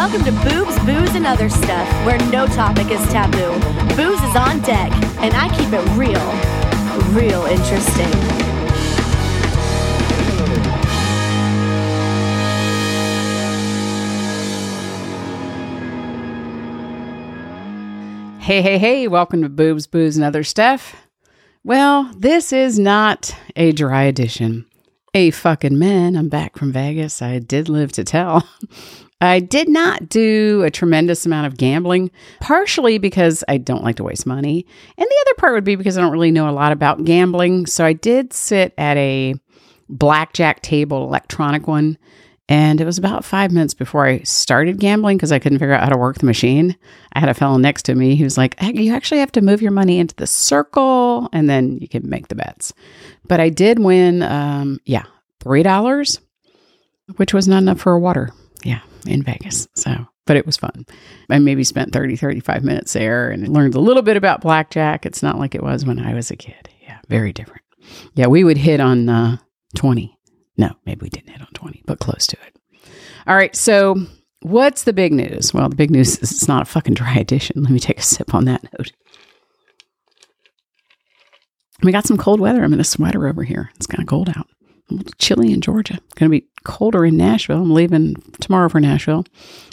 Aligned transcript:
Welcome 0.00 0.24
to 0.24 0.32
Boobs, 0.32 0.78
Booze, 0.86 1.14
and 1.14 1.26
Other 1.26 1.50
Stuff, 1.50 2.06
where 2.06 2.16
no 2.30 2.46
topic 2.46 2.90
is 2.90 3.06
taboo. 3.12 3.52
Booze 3.96 4.22
is 4.22 4.34
on 4.34 4.62
deck, 4.62 4.90
and 5.20 5.34
I 5.34 5.46
keep 5.54 5.68
it 5.74 5.86
real, 5.94 6.16
real 7.12 7.44
interesting. 7.44 8.10
Hey, 18.40 18.62
hey, 18.62 18.78
hey, 18.78 19.06
welcome 19.06 19.42
to 19.42 19.50
Boobs, 19.50 19.86
Booze, 19.86 20.16
and 20.16 20.24
Other 20.24 20.44
Stuff. 20.44 20.96
Well, 21.62 22.10
this 22.16 22.54
is 22.54 22.78
not 22.78 23.36
a 23.54 23.72
dry 23.72 24.04
edition. 24.04 24.64
A 25.12 25.30
fucking 25.30 25.78
man, 25.78 26.16
I'm 26.16 26.30
back 26.30 26.56
from 26.56 26.72
Vegas. 26.72 27.20
I 27.20 27.38
did 27.38 27.68
live 27.68 27.92
to 27.92 28.02
tell. 28.02 28.48
I 29.20 29.40
did 29.40 29.68
not 29.68 30.08
do 30.08 30.62
a 30.62 30.70
tremendous 30.70 31.26
amount 31.26 31.46
of 31.46 31.58
gambling, 31.58 32.10
partially 32.40 32.98
because 32.98 33.44
I 33.48 33.58
don't 33.58 33.84
like 33.84 33.96
to 33.96 34.04
waste 34.04 34.26
money. 34.26 34.64
And 34.96 35.06
the 35.06 35.24
other 35.26 35.34
part 35.36 35.52
would 35.54 35.64
be 35.64 35.76
because 35.76 35.98
I 35.98 36.00
don't 36.00 36.12
really 36.12 36.30
know 36.30 36.48
a 36.48 36.52
lot 36.52 36.72
about 36.72 37.04
gambling. 37.04 37.66
So 37.66 37.84
I 37.84 37.92
did 37.92 38.32
sit 38.32 38.72
at 38.78 38.96
a 38.96 39.34
blackjack 39.90 40.62
table, 40.62 41.04
electronic 41.04 41.66
one, 41.66 41.98
and 42.48 42.80
it 42.80 42.84
was 42.84 42.98
about 42.98 43.24
five 43.24 43.52
minutes 43.52 43.74
before 43.74 44.06
I 44.06 44.22
started 44.22 44.80
gambling 44.80 45.18
because 45.18 45.30
I 45.30 45.38
couldn't 45.38 45.58
figure 45.58 45.74
out 45.74 45.84
how 45.84 45.90
to 45.90 45.96
work 45.98 46.18
the 46.18 46.26
machine. 46.26 46.76
I 47.12 47.20
had 47.20 47.28
a 47.28 47.34
fellow 47.34 47.58
next 47.58 47.84
to 47.84 47.94
me. 47.94 48.16
who 48.16 48.24
was 48.24 48.36
like, 48.38 48.58
hey, 48.58 48.72
You 48.72 48.92
actually 48.92 49.20
have 49.20 49.30
to 49.32 49.40
move 49.40 49.62
your 49.62 49.70
money 49.70 49.98
into 50.00 50.16
the 50.16 50.26
circle 50.26 51.28
and 51.32 51.48
then 51.48 51.78
you 51.80 51.88
can 51.88 52.08
make 52.08 52.26
the 52.28 52.34
bets. 52.34 52.72
But 53.28 53.38
I 53.38 53.50
did 53.50 53.78
win, 53.78 54.22
um, 54.22 54.80
yeah, 54.84 55.04
$3, 55.44 56.20
which 57.16 57.32
was 57.32 57.46
not 57.46 57.58
enough 57.62 57.80
for 57.80 57.92
a 57.92 58.00
water. 58.00 58.30
Yeah, 58.64 58.80
in 59.06 59.22
Vegas. 59.22 59.68
So, 59.74 60.06
but 60.26 60.36
it 60.36 60.46
was 60.46 60.56
fun. 60.56 60.86
I 61.28 61.38
maybe 61.38 61.64
spent 61.64 61.92
30, 61.92 62.16
35 62.16 62.64
minutes 62.64 62.92
there 62.92 63.30
and 63.30 63.48
learned 63.48 63.74
a 63.74 63.80
little 63.80 64.02
bit 64.02 64.16
about 64.16 64.40
blackjack. 64.40 65.06
It's 65.06 65.22
not 65.22 65.38
like 65.38 65.54
it 65.54 65.62
was 65.62 65.84
when 65.84 65.98
I 65.98 66.14
was 66.14 66.30
a 66.30 66.36
kid. 66.36 66.68
Yeah, 66.82 66.98
very 67.08 67.32
different. 67.32 67.62
Yeah, 68.14 68.26
we 68.26 68.44
would 68.44 68.58
hit 68.58 68.80
on 68.80 69.08
uh, 69.08 69.38
20 69.76 70.16
no, 70.60 70.72
maybe 70.84 71.00
we 71.00 71.08
didn't 71.08 71.30
hit 71.30 71.40
on 71.40 71.48
20, 71.54 71.82
but 71.86 72.00
close 72.00 72.26
to 72.26 72.36
it. 72.46 72.54
All 73.26 73.34
right. 73.34 73.56
So, 73.56 73.96
what's 74.42 74.84
the 74.84 74.92
big 74.92 75.10
news? 75.10 75.54
Well, 75.54 75.70
the 75.70 75.74
big 75.74 75.90
news 75.90 76.18
is 76.18 76.32
it's 76.32 76.48
not 76.48 76.62
a 76.62 76.66
fucking 76.66 76.94
dry 76.94 77.14
edition. 77.14 77.62
Let 77.62 77.72
me 77.72 77.80
take 77.80 77.98
a 77.98 78.02
sip 78.02 78.34
on 78.34 78.44
that 78.44 78.62
note. 78.64 78.92
We 81.82 81.92
got 81.92 82.06
some 82.06 82.18
cold 82.18 82.40
weather. 82.40 82.62
I'm 82.62 82.74
in 82.74 82.80
a 82.80 82.84
sweater 82.84 83.26
over 83.26 83.42
here. 83.42 83.70
It's 83.76 83.86
kind 83.86 84.02
of 84.02 84.06
cold 84.06 84.28
out. 84.28 84.46
Chilly 85.18 85.52
in 85.52 85.60
Georgia. 85.60 85.98
Going 86.16 86.30
to 86.30 86.40
be 86.40 86.46
colder 86.64 87.04
in 87.04 87.16
Nashville. 87.16 87.62
I'm 87.62 87.72
leaving 87.72 88.14
tomorrow 88.40 88.68
for 88.68 88.80
Nashville. 88.80 89.24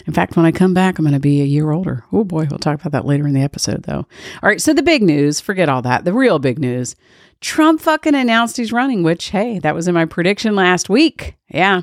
In 0.06 0.12
fact, 0.12 0.36
when 0.36 0.46
I 0.46 0.52
come 0.52 0.74
back, 0.74 0.98
I'm 0.98 1.04
going 1.04 1.12
to 1.12 1.20
be 1.20 1.42
a 1.42 1.44
year 1.44 1.70
older. 1.70 2.04
Oh 2.12 2.24
boy, 2.24 2.46
we'll 2.50 2.58
talk 2.58 2.80
about 2.80 2.92
that 2.92 3.04
later 3.04 3.26
in 3.26 3.34
the 3.34 3.42
episode, 3.42 3.82
though. 3.84 4.06
All 4.42 4.48
right. 4.48 4.60
So, 4.60 4.72
the 4.72 4.82
big 4.82 5.02
news, 5.02 5.40
forget 5.40 5.68
all 5.68 5.82
that. 5.82 6.04
The 6.04 6.12
real 6.12 6.38
big 6.38 6.58
news 6.58 6.96
Trump 7.40 7.80
fucking 7.80 8.14
announced 8.14 8.56
he's 8.56 8.72
running, 8.72 9.02
which, 9.02 9.30
hey, 9.30 9.58
that 9.60 9.74
was 9.74 9.86
in 9.86 9.94
my 9.94 10.06
prediction 10.06 10.56
last 10.56 10.88
week. 10.88 11.36
Yeah. 11.48 11.82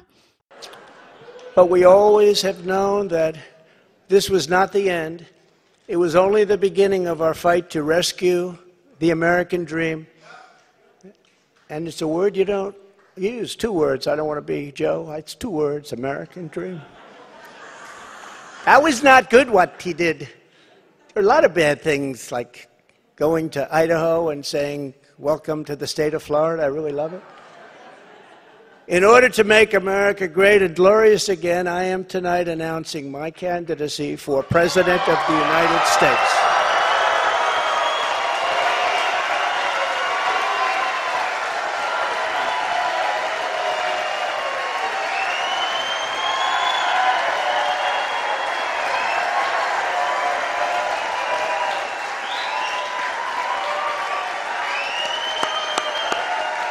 But 1.56 1.70
we 1.70 1.86
always 1.86 2.42
have 2.42 2.66
known 2.66 3.08
that 3.10 3.38
this 4.10 4.30
was 4.30 4.50
not 4.50 4.74
the 4.74 4.90
end. 4.90 5.26
It 5.88 5.96
was 5.96 6.16
only 6.16 6.44
the 6.44 6.58
beginning 6.58 7.08
of 7.08 7.22
our 7.22 7.34
fight 7.34 7.70
to 7.72 7.84
rescue 7.84 8.58
the 9.00 9.12
American 9.12 9.64
dream. 9.64 10.08
And 11.70 11.88
it's 11.88 12.02
a 12.02 12.08
word 12.08 12.36
you 12.36 12.46
don't 12.46 12.76
use, 13.18 13.56
two 13.56 13.72
words. 13.72 14.08
I 14.08 14.16
don't 14.16 14.28
want 14.28 14.38
to 14.38 14.42
be 14.42 14.72
Joe. 14.72 15.12
It's 15.12 15.36
two 15.36 15.50
words 15.50 15.94
American 15.94 16.48
dream. 16.48 16.82
That 18.66 18.82
was 18.82 19.04
not 19.04 19.30
good 19.30 19.50
what 19.50 19.82
he 19.82 19.94
did. 19.94 20.20
There 21.14 21.22
are 21.22 21.26
a 21.26 21.28
lot 21.28 21.46
of 21.46 21.54
bad 21.54 21.82
things 21.82 22.32
like 22.32 22.68
going 23.16 23.50
to 23.52 23.74
Idaho 23.74 24.30
and 24.30 24.46
saying, 24.46 24.96
Welcome 25.18 25.64
to 25.66 25.78
the 25.78 25.88
state 25.88 26.14
of 26.14 26.24
Florida. 26.24 26.64
I 26.64 26.66
really 26.66 26.92
love 26.92 27.14
it. 27.14 27.22
In 28.88 29.06
order 29.06 29.30
to 29.30 29.44
make 29.46 29.74
America 29.74 30.28
great 30.28 30.62
and 30.62 30.76
glorious 30.76 31.30
again, 31.30 31.68
I 31.68 31.86
am 31.86 32.04
tonight 32.04 32.50
announcing 32.50 33.10
my 33.10 33.32
candidacy 33.32 34.18
for 34.18 34.44
President 34.44 35.02
of 35.08 35.18
the 35.28 35.34
United 35.34 35.86
States. 35.88 36.56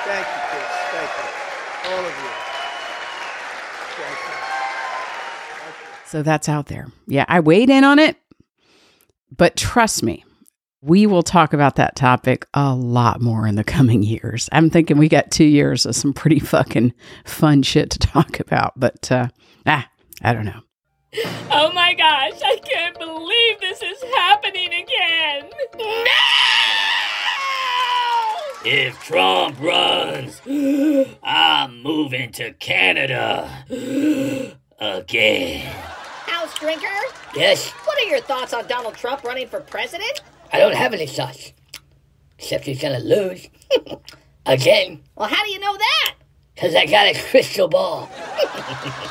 Thank 0.04 0.26
you, 0.28 0.42
kids. 0.52 0.74
Thank 0.92 1.10
you. 1.16 1.26
All 1.90 2.04
of 2.04 2.14
you. 2.22 2.30
Thank 3.96 4.18
you. 4.20 4.34
So 6.14 6.22
that's 6.22 6.48
out 6.48 6.66
there. 6.66 6.86
Yeah, 7.08 7.24
I 7.26 7.40
weighed 7.40 7.70
in 7.70 7.82
on 7.82 7.98
it, 7.98 8.16
but 9.36 9.56
trust 9.56 10.04
me, 10.04 10.24
we 10.80 11.06
will 11.06 11.24
talk 11.24 11.52
about 11.52 11.74
that 11.74 11.96
topic 11.96 12.46
a 12.54 12.72
lot 12.72 13.20
more 13.20 13.48
in 13.48 13.56
the 13.56 13.64
coming 13.64 14.00
years. 14.04 14.48
I'm 14.52 14.70
thinking 14.70 14.96
we 14.96 15.08
got 15.08 15.32
two 15.32 15.42
years 15.42 15.84
of 15.84 15.96
some 15.96 16.12
pretty 16.12 16.38
fucking 16.38 16.94
fun 17.24 17.64
shit 17.64 17.90
to 17.90 17.98
talk 18.14 18.38
about, 18.38 18.74
but 18.76 19.10
uh, 19.10 19.26
ah, 19.66 19.88
I 20.22 20.32
don't 20.32 20.44
know. 20.44 20.60
Oh 21.50 21.72
my 21.72 21.94
gosh, 21.94 22.40
I 22.44 22.60
can't 22.62 22.96
believe 22.96 23.58
this 23.58 23.82
is 23.82 24.00
happening 24.14 24.68
again. 24.68 25.50
No! 25.76 26.04
If 28.64 29.02
Trump 29.02 29.60
runs, 29.60 30.40
I'm 31.24 31.82
moving 31.82 32.30
to 32.34 32.52
Canada 32.52 33.50
again. 34.78 35.93
Drinker, 36.64 36.88
Yes, 37.36 37.70
what 37.84 37.98
are 37.98 38.08
your 38.08 38.20
thoughts 38.22 38.54
on 38.54 38.66
Donald 38.66 38.94
Trump 38.94 39.22
running 39.22 39.46
for 39.48 39.60
president? 39.60 40.22
I 40.50 40.58
don't 40.58 40.74
have 40.74 40.94
any 40.94 41.06
thoughts. 41.06 41.52
Except 42.38 42.64
he's 42.64 42.80
gonna 42.80 43.00
lose. 43.00 43.50
again. 44.46 45.02
Well, 45.14 45.28
how 45.28 45.44
do 45.44 45.50
you 45.50 45.58
know 45.58 45.76
that? 45.76 46.14
Because 46.54 46.74
I 46.74 46.86
got 46.86 47.06
a 47.06 47.20
crystal 47.30 47.68
ball. 47.68 48.08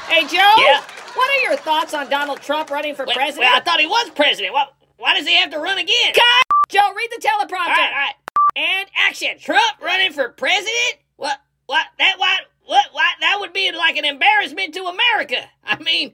Hey, 0.09 0.21
Joe. 0.27 0.37
Yeah? 0.57 0.81
What 1.13 1.29
are 1.29 1.41
your 1.43 1.57
thoughts 1.57 1.93
on 1.93 2.09
Donald 2.09 2.41
Trump 2.41 2.71
running 2.71 2.95
for 2.95 3.05
Wait, 3.05 3.15
president? 3.15 3.41
well, 3.49 3.55
I 3.55 3.61
thought 3.61 3.79
he 3.79 3.85
was 3.87 4.09
president. 4.11 4.53
Why, 4.53 4.65
why 4.97 5.15
does 5.15 5.27
he 5.27 5.35
have 5.35 5.51
to 5.51 5.59
run 5.59 5.77
again? 5.77 6.13
Cut! 6.13 6.23
Joe, 6.69 6.91
read 6.95 7.09
the 7.15 7.21
teleprompter. 7.21 7.51
All 7.51 7.67
right, 7.67 7.91
all 7.93 7.99
right. 7.99 8.15
And 8.55 8.89
action. 8.97 9.37
Trump 9.39 9.79
running 9.81 10.11
for 10.11 10.29
president? 10.29 10.97
What? 11.17 11.39
What? 11.67 11.85
That? 11.99 12.15
What? 12.17 12.41
What? 12.65 12.85
What? 12.91 13.15
That 13.21 13.37
would 13.39 13.53
be 13.53 13.71
like 13.71 13.95
an 13.97 14.05
embarrassment 14.05 14.73
to 14.75 14.83
America. 14.85 15.37
I 15.63 15.81
mean, 15.83 16.13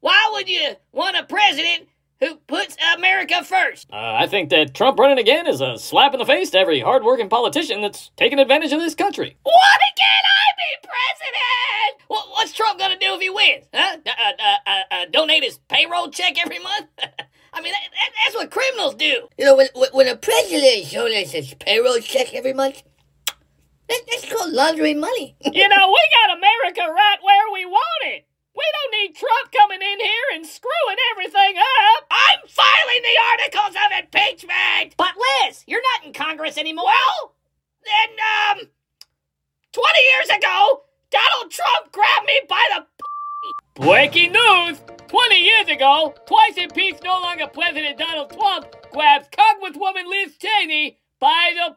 why 0.00 0.30
would 0.32 0.48
you 0.48 0.72
want 0.92 1.16
a 1.16 1.24
president 1.24 1.88
who 2.20 2.36
puts 2.46 2.76
America 2.96 3.44
first? 3.44 3.88
Uh, 3.92 3.96
I 3.96 4.26
think 4.26 4.50
that 4.50 4.74
Trump 4.74 4.98
running 4.98 5.18
again 5.18 5.46
is 5.46 5.60
a 5.60 5.78
slap 5.78 6.12
in 6.14 6.18
the 6.18 6.26
face 6.26 6.50
to 6.50 6.58
every 6.58 6.80
hardworking 6.80 7.28
politician 7.28 7.80
that's 7.80 8.10
taking 8.16 8.38
advantage 8.38 8.72
of 8.72 8.80
this 8.80 8.94
country. 8.94 9.36
What 9.42 9.80
can't 9.96 10.26
I 10.26 10.46
be 10.56 10.88
president? 10.88 12.02
What, 12.08 12.28
what's 12.30 12.52
Trump 12.52 12.78
gonna 12.78 12.98
do 12.98 13.14
if 13.14 13.20
he 13.20 13.30
wins? 13.30 13.66
Huh? 13.72 13.98
Uh, 14.06 14.10
uh, 14.10 14.56
uh, 14.66 14.80
uh, 14.90 15.04
donate 15.10 15.44
his 15.44 15.58
payroll 15.68 16.10
check 16.10 16.38
every 16.44 16.58
month? 16.58 16.86
I 17.52 17.60
mean, 17.62 17.72
that, 17.72 17.80
that, 17.92 18.10
that's 18.24 18.34
what 18.36 18.50
criminals 18.50 18.94
do. 18.94 19.28
You 19.38 19.44
know, 19.44 19.56
when, 19.56 19.68
when- 19.74 19.90
when 19.92 20.08
a 20.08 20.16
president 20.16 20.86
donates 20.86 21.30
his 21.30 21.54
payroll 21.54 21.98
check 21.98 22.34
every 22.34 22.52
month, 22.52 22.82
that, 23.88 24.00
that's 24.10 24.30
called 24.32 24.52
laundering 24.52 25.00
money. 25.00 25.34
You 25.44 25.68
know, 25.68 25.88
we 25.88 26.08
got 26.26 26.36
America 26.36 26.82
right 26.92 27.16
where 27.22 27.52
we 27.52 27.64
want 27.64 28.02
it. 28.06 28.26
We 28.58 28.66
don't 28.74 28.94
need 28.98 29.14
Trump 29.14 29.52
coming 29.54 29.78
in 29.78 30.00
here 30.00 30.28
and 30.34 30.44
screwing 30.44 30.98
everything 31.14 31.54
up. 31.62 32.10
I'm 32.10 32.42
filing 32.48 33.02
the 33.06 33.16
articles 33.30 33.76
of 33.78 33.90
impeachment. 34.02 34.94
But 34.96 35.14
Liz, 35.14 35.62
you're 35.68 35.86
not 35.94 36.06
in 36.06 36.12
Congress 36.12 36.58
anymore. 36.58 36.86
Well, 36.86 37.34
then, 37.86 38.10
um, 38.18 38.58
20 39.70 39.98
years 40.10 40.30
ago, 40.38 40.82
Donald 41.10 41.52
Trump 41.52 41.92
grabbed 41.92 42.26
me 42.26 42.40
by 42.48 42.64
the 42.74 42.86
Breaking 43.80 44.32
news! 44.32 44.82
20 45.06 45.36
years 45.36 45.68
ago, 45.68 46.12
twice 46.26 46.56
impeached 46.56 47.04
no 47.04 47.20
longer 47.20 47.46
President 47.46 47.96
Donald 47.96 48.32
Trump 48.32 48.66
grabs 48.90 49.28
Congresswoman 49.28 50.06
Liz 50.08 50.36
Cheney 50.36 50.98
by 51.20 51.52
the 51.54 51.76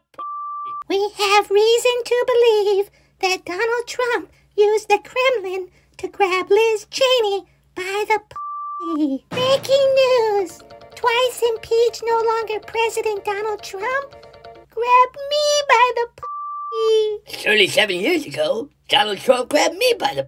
We 0.89 1.11
have 1.15 1.51
reason 1.51 2.03
to 2.05 2.25
believe 2.27 2.91
that 3.19 3.45
Donald 3.45 3.87
Trump 3.87 4.31
used 4.57 4.89
the 4.89 4.99
Kremlin 5.03 5.69
to 6.01 6.07
grab 6.07 6.49
Liz 6.49 6.87
Cheney 6.89 7.45
by 7.75 8.05
the 8.07 8.19
p. 8.79 9.23
Breaking 9.29 9.95
news! 10.01 10.59
Twice 10.95 11.43
impeached, 11.47 12.01
no 12.07 12.23
longer 12.25 12.59
President 12.65 13.23
Donald 13.23 13.61
Trump 13.61 14.09
grabbed 14.71 15.17
me 15.29 15.45
by 15.69 15.91
the 15.95 16.07
p. 16.17 17.19
37 17.43 17.95
years 17.97 18.25
ago, 18.25 18.67
Donald 18.89 19.19
Trump 19.19 19.49
grabbed 19.49 19.75
me 19.75 19.93
by 19.99 20.15
the. 20.15 20.25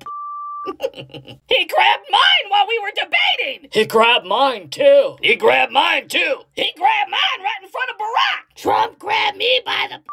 He 1.50 1.66
grabbed 1.66 2.06
mine 2.12 2.50
while 2.50 2.68
we 2.68 2.78
were 2.78 2.92
debating. 2.94 3.70
He 3.72 3.86
grabbed 3.86 4.28
mine 4.28 4.70
too. 4.70 5.16
He 5.24 5.36
grabbed 5.36 5.72
mine 5.72 6.08
too. 6.08 6.44
He 6.54 6.72
grabbed 6.78 7.10
mine 7.10 7.44
right 7.44 7.64
in 7.64 7.70
front 7.70 7.90
of 7.90 7.98
Barack. 7.98 8.56
Trump 8.56 9.00
grabbed 9.00 9.38
me 9.38 9.60
by 9.66 9.88
the 9.90 10.04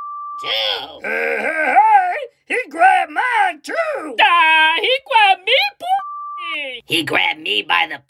too. 0.40 1.00
Hey, 1.02 1.36
hey, 1.40 1.76
hey, 1.76 2.14
he 2.46 2.70
grabbed 2.70 3.12
mine 3.12 3.60
too. 3.62 4.16
Ah, 4.20 4.74
he 4.80 4.98
grabbed 5.06 5.44
me, 5.44 5.52
pussy. 5.78 6.82
He 6.86 7.02
grabbed 7.02 7.40
me 7.40 7.62
by 7.62 7.86
the 7.88 8.02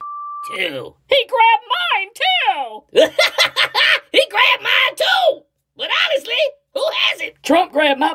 too. 0.46 0.94
He 1.08 1.28
grabbed 1.28 1.64
mine 1.76 2.08
too. 2.14 2.82
he 4.12 4.22
grabbed 4.30 4.62
mine 4.62 4.96
too. 4.96 5.42
But 5.76 5.90
honestly, 6.06 6.34
who 6.74 6.84
has 6.94 7.20
it? 7.20 7.42
Trump 7.42 7.72
grabbed 7.72 8.00
my 8.00 8.14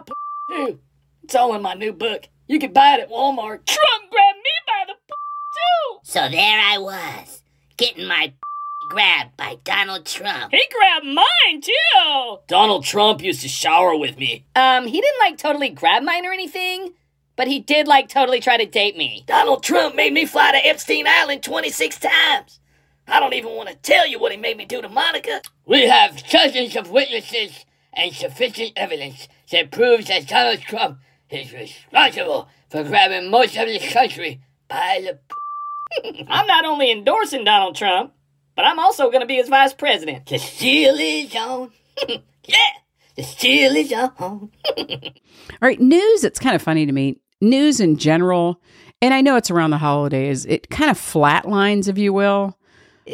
too. 0.50 0.80
It's 1.24 1.36
all 1.36 1.54
in 1.56 1.62
my 1.62 1.74
new 1.74 1.92
book. 1.92 2.30
You 2.48 2.60
can 2.60 2.74
buy 2.74 2.96
it 2.96 3.02
at 3.02 3.10
Walmart. 3.10 3.66
Trump 3.66 4.12
grabbed 4.12 4.38
me 4.38 4.52
by 4.68 4.84
the 4.88 4.94
too. 4.94 6.00
So 6.04 6.30
there 6.30 6.60
I 6.60 6.78
was, 6.78 7.42
getting 7.78 8.08
my 8.08 8.34
grabbed 8.90 9.36
by 9.38 9.58
Donald 9.64 10.06
Trump. 10.06 10.52
He 10.52 10.64
grabbed 10.72 11.06
mine 11.06 11.62
too. 11.62 12.38
Donald 12.48 12.84
Trump 12.86 13.22
used 13.22 13.42
to 13.42 13.48
shower 13.48 13.96
with 13.98 14.18
me. 14.18 14.46
Um, 14.56 14.88
he 14.88 15.02
didn't 15.02 15.20
like 15.20 15.38
totally 15.38 15.70
grab 15.70 16.04
mine 16.04 16.26
or 16.26 16.32
anything, 16.32 16.94
but 17.36 17.48
he 17.48 17.60
did 17.60 17.88
like 17.88 18.10
totally 18.10 18.40
try 18.40 18.58
to 18.58 18.66
date 18.66 18.98
me. 18.98 19.24
Donald 19.28 19.64
Trump 19.64 19.96
made 19.96 20.14
me 20.14 20.26
fly 20.26 20.52
to 20.52 20.66
Epstein 20.66 21.06
Island 21.08 21.44
26 21.44 22.00
times. 22.00 22.60
I 23.08 23.20
don't 23.20 23.34
even 23.34 23.56
want 23.56 23.70
to 23.70 23.76
tell 23.76 24.08
you 24.08 24.20
what 24.20 24.32
he 24.32 24.38
made 24.38 24.58
me 24.58 24.66
do 24.66 24.82
to 24.82 24.90
Monica. 24.90 25.42
We 25.66 25.88
have 25.88 26.28
dozens 26.30 26.76
of 26.76 26.90
witnesses 26.90 27.66
and 27.94 28.14
sufficient 28.14 28.74
evidence 28.76 29.28
that 29.52 29.72
proves 29.72 30.08
that 30.08 30.28
Donald 30.28 30.62
Trump 30.62 31.00
is 31.30 31.54
responsible 31.54 32.50
for 32.70 32.84
grabbing 32.84 33.30
most 33.30 33.56
of 33.56 33.68
this 33.68 33.92
country 33.92 34.42
by 34.68 35.02
the. 35.04 35.20
I'm 36.30 36.48
not 36.48 36.66
only 36.66 36.92
endorsing 36.92 37.44
Donald 37.44 37.76
Trump, 37.76 38.14
but 38.56 38.66
I'm 38.66 38.80
also 38.80 39.10
going 39.10 39.22
to 39.22 39.28
be 39.28 39.36
his 39.36 39.50
vice 39.50 39.74
president. 39.74 40.26
The 40.26 40.38
steal 40.38 40.96
is 40.98 41.36
on. 41.36 41.72
yeah, 42.08 42.58
the 43.16 43.24
steal 43.24 43.76
is 43.76 43.92
on. 43.94 44.12
All 44.78 45.12
right, 45.62 45.80
news, 45.80 46.24
it's 46.24 46.40
kind 46.40 46.56
of 46.56 46.62
funny 46.62 46.86
to 46.86 46.92
me. 46.92 47.20
News 47.42 47.80
in 47.80 47.98
general, 47.98 48.62
and 49.02 49.14
I 49.14 49.22
know 49.22 49.36
it's 49.36 49.52
around 49.52 49.72
the 49.72 49.78
holidays, 49.78 50.46
it 50.46 50.70
kind 50.70 50.90
of 50.90 50.98
flatlines, 50.98 51.88
if 51.88 51.98
you 51.98 52.14
will. 52.14 52.58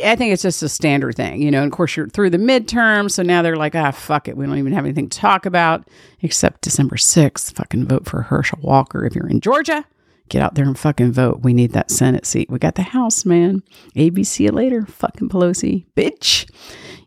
I 0.06 0.16
think 0.16 0.32
it's 0.32 0.44
just 0.44 0.64
a 0.64 0.70
standard 0.70 1.16
thing, 1.16 1.42
you 1.42 1.52
know. 1.52 1.64
And 1.64 1.72
of 1.72 1.76
course, 1.76 1.98
you're 1.98 2.08
through 2.08 2.30
the 2.30 2.38
midterm, 2.38 3.12
so 3.12 3.24
now 3.24 3.42
they're 3.42 3.58
like, 3.58 3.76
ah, 3.76 3.92
fuck 3.92 4.30
it. 4.30 4.38
We 4.38 4.46
don't 4.46 4.58
even 4.58 4.72
have 4.72 4.86
anything 4.86 5.10
to 5.10 5.20
talk 5.20 5.46
about 5.46 5.86
except 6.22 6.62
December 6.62 6.96
6th. 6.96 7.54
Fucking 7.56 7.88
vote 7.88 8.06
for 8.06 8.22
Herschel 8.22 8.60
Walker 8.62 9.06
if 9.06 9.16
you're 9.16 9.28
in 9.28 9.42
Georgia. 9.42 9.86
Get 10.32 10.42
out 10.42 10.56
there 10.56 10.64
and 10.64 10.80
fucking 10.80 11.12
vote. 11.12 11.42
We 11.42 11.54
need 11.54 11.74
that 11.74 11.92
Senate 11.92 12.26
seat. 12.26 12.50
We 12.50 12.58
got 12.58 12.76
the 12.76 12.84
House, 12.84 13.26
man. 13.26 13.64
ABC 13.98 14.50
later. 14.50 14.86
Fucking 14.86 15.28
Pelosi, 15.28 15.86
bitch. 15.94 16.50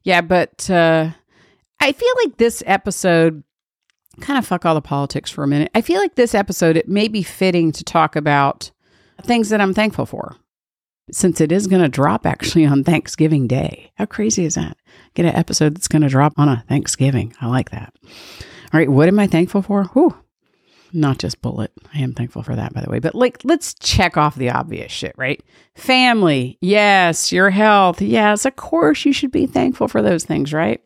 Yeah, 0.02 0.20
but 0.20 0.68
uh, 0.68 1.08
I 1.80 1.92
feel 1.92 2.14
like 2.22 2.36
this 2.36 2.62
episode 2.66 3.42
kind 4.20 4.38
of 4.38 4.46
fuck 4.46 4.66
all 4.66 4.74
the 4.74 4.82
politics 4.82 5.30
for 5.30 5.42
a 5.42 5.48
minute. 5.48 5.70
I 5.74 5.80
feel 5.80 6.02
like 6.02 6.16
this 6.16 6.34
episode, 6.34 6.76
it 6.76 6.86
may 6.86 7.08
be 7.08 7.22
fitting 7.22 7.72
to 7.72 7.82
talk 7.82 8.14
about 8.14 8.70
things 9.22 9.48
that 9.48 9.60
I'm 9.62 9.72
thankful 9.72 10.04
for 10.04 10.36
since 11.10 11.40
it 11.40 11.50
is 11.50 11.66
going 11.66 11.80
to 11.80 11.88
drop 11.88 12.26
actually 12.26 12.66
on 12.66 12.84
Thanksgiving 12.84 13.46
Day. 13.46 13.90
How 13.94 14.04
crazy 14.04 14.44
is 14.44 14.56
that? 14.56 14.76
Get 15.14 15.24
an 15.24 15.34
episode 15.34 15.74
that's 15.74 15.88
going 15.88 16.02
to 16.02 16.08
drop 16.08 16.34
on 16.36 16.50
a 16.50 16.62
Thanksgiving. 16.68 17.34
I 17.40 17.46
like 17.46 17.70
that. 17.70 17.94
All 18.04 18.78
right, 18.78 18.90
what 18.90 19.08
am 19.08 19.18
I 19.18 19.26
thankful 19.26 19.62
for? 19.62 19.84
Whew. 19.84 20.14
Not 20.96 21.18
just 21.18 21.42
Bulleit. 21.42 21.70
I 21.92 21.98
am 21.98 22.12
thankful 22.12 22.44
for 22.44 22.54
that, 22.54 22.72
by 22.72 22.80
the 22.80 22.88
way. 22.88 23.00
But 23.00 23.16
like, 23.16 23.40
let's 23.42 23.74
check 23.74 24.16
off 24.16 24.36
the 24.36 24.50
obvious 24.50 24.92
shit, 24.92 25.12
right? 25.18 25.42
Family, 25.74 26.56
yes. 26.60 27.32
Your 27.32 27.50
health, 27.50 28.00
yes. 28.00 28.44
Of 28.44 28.54
course, 28.54 29.04
you 29.04 29.12
should 29.12 29.32
be 29.32 29.46
thankful 29.46 29.88
for 29.88 30.02
those 30.02 30.24
things, 30.24 30.52
right? 30.52 30.80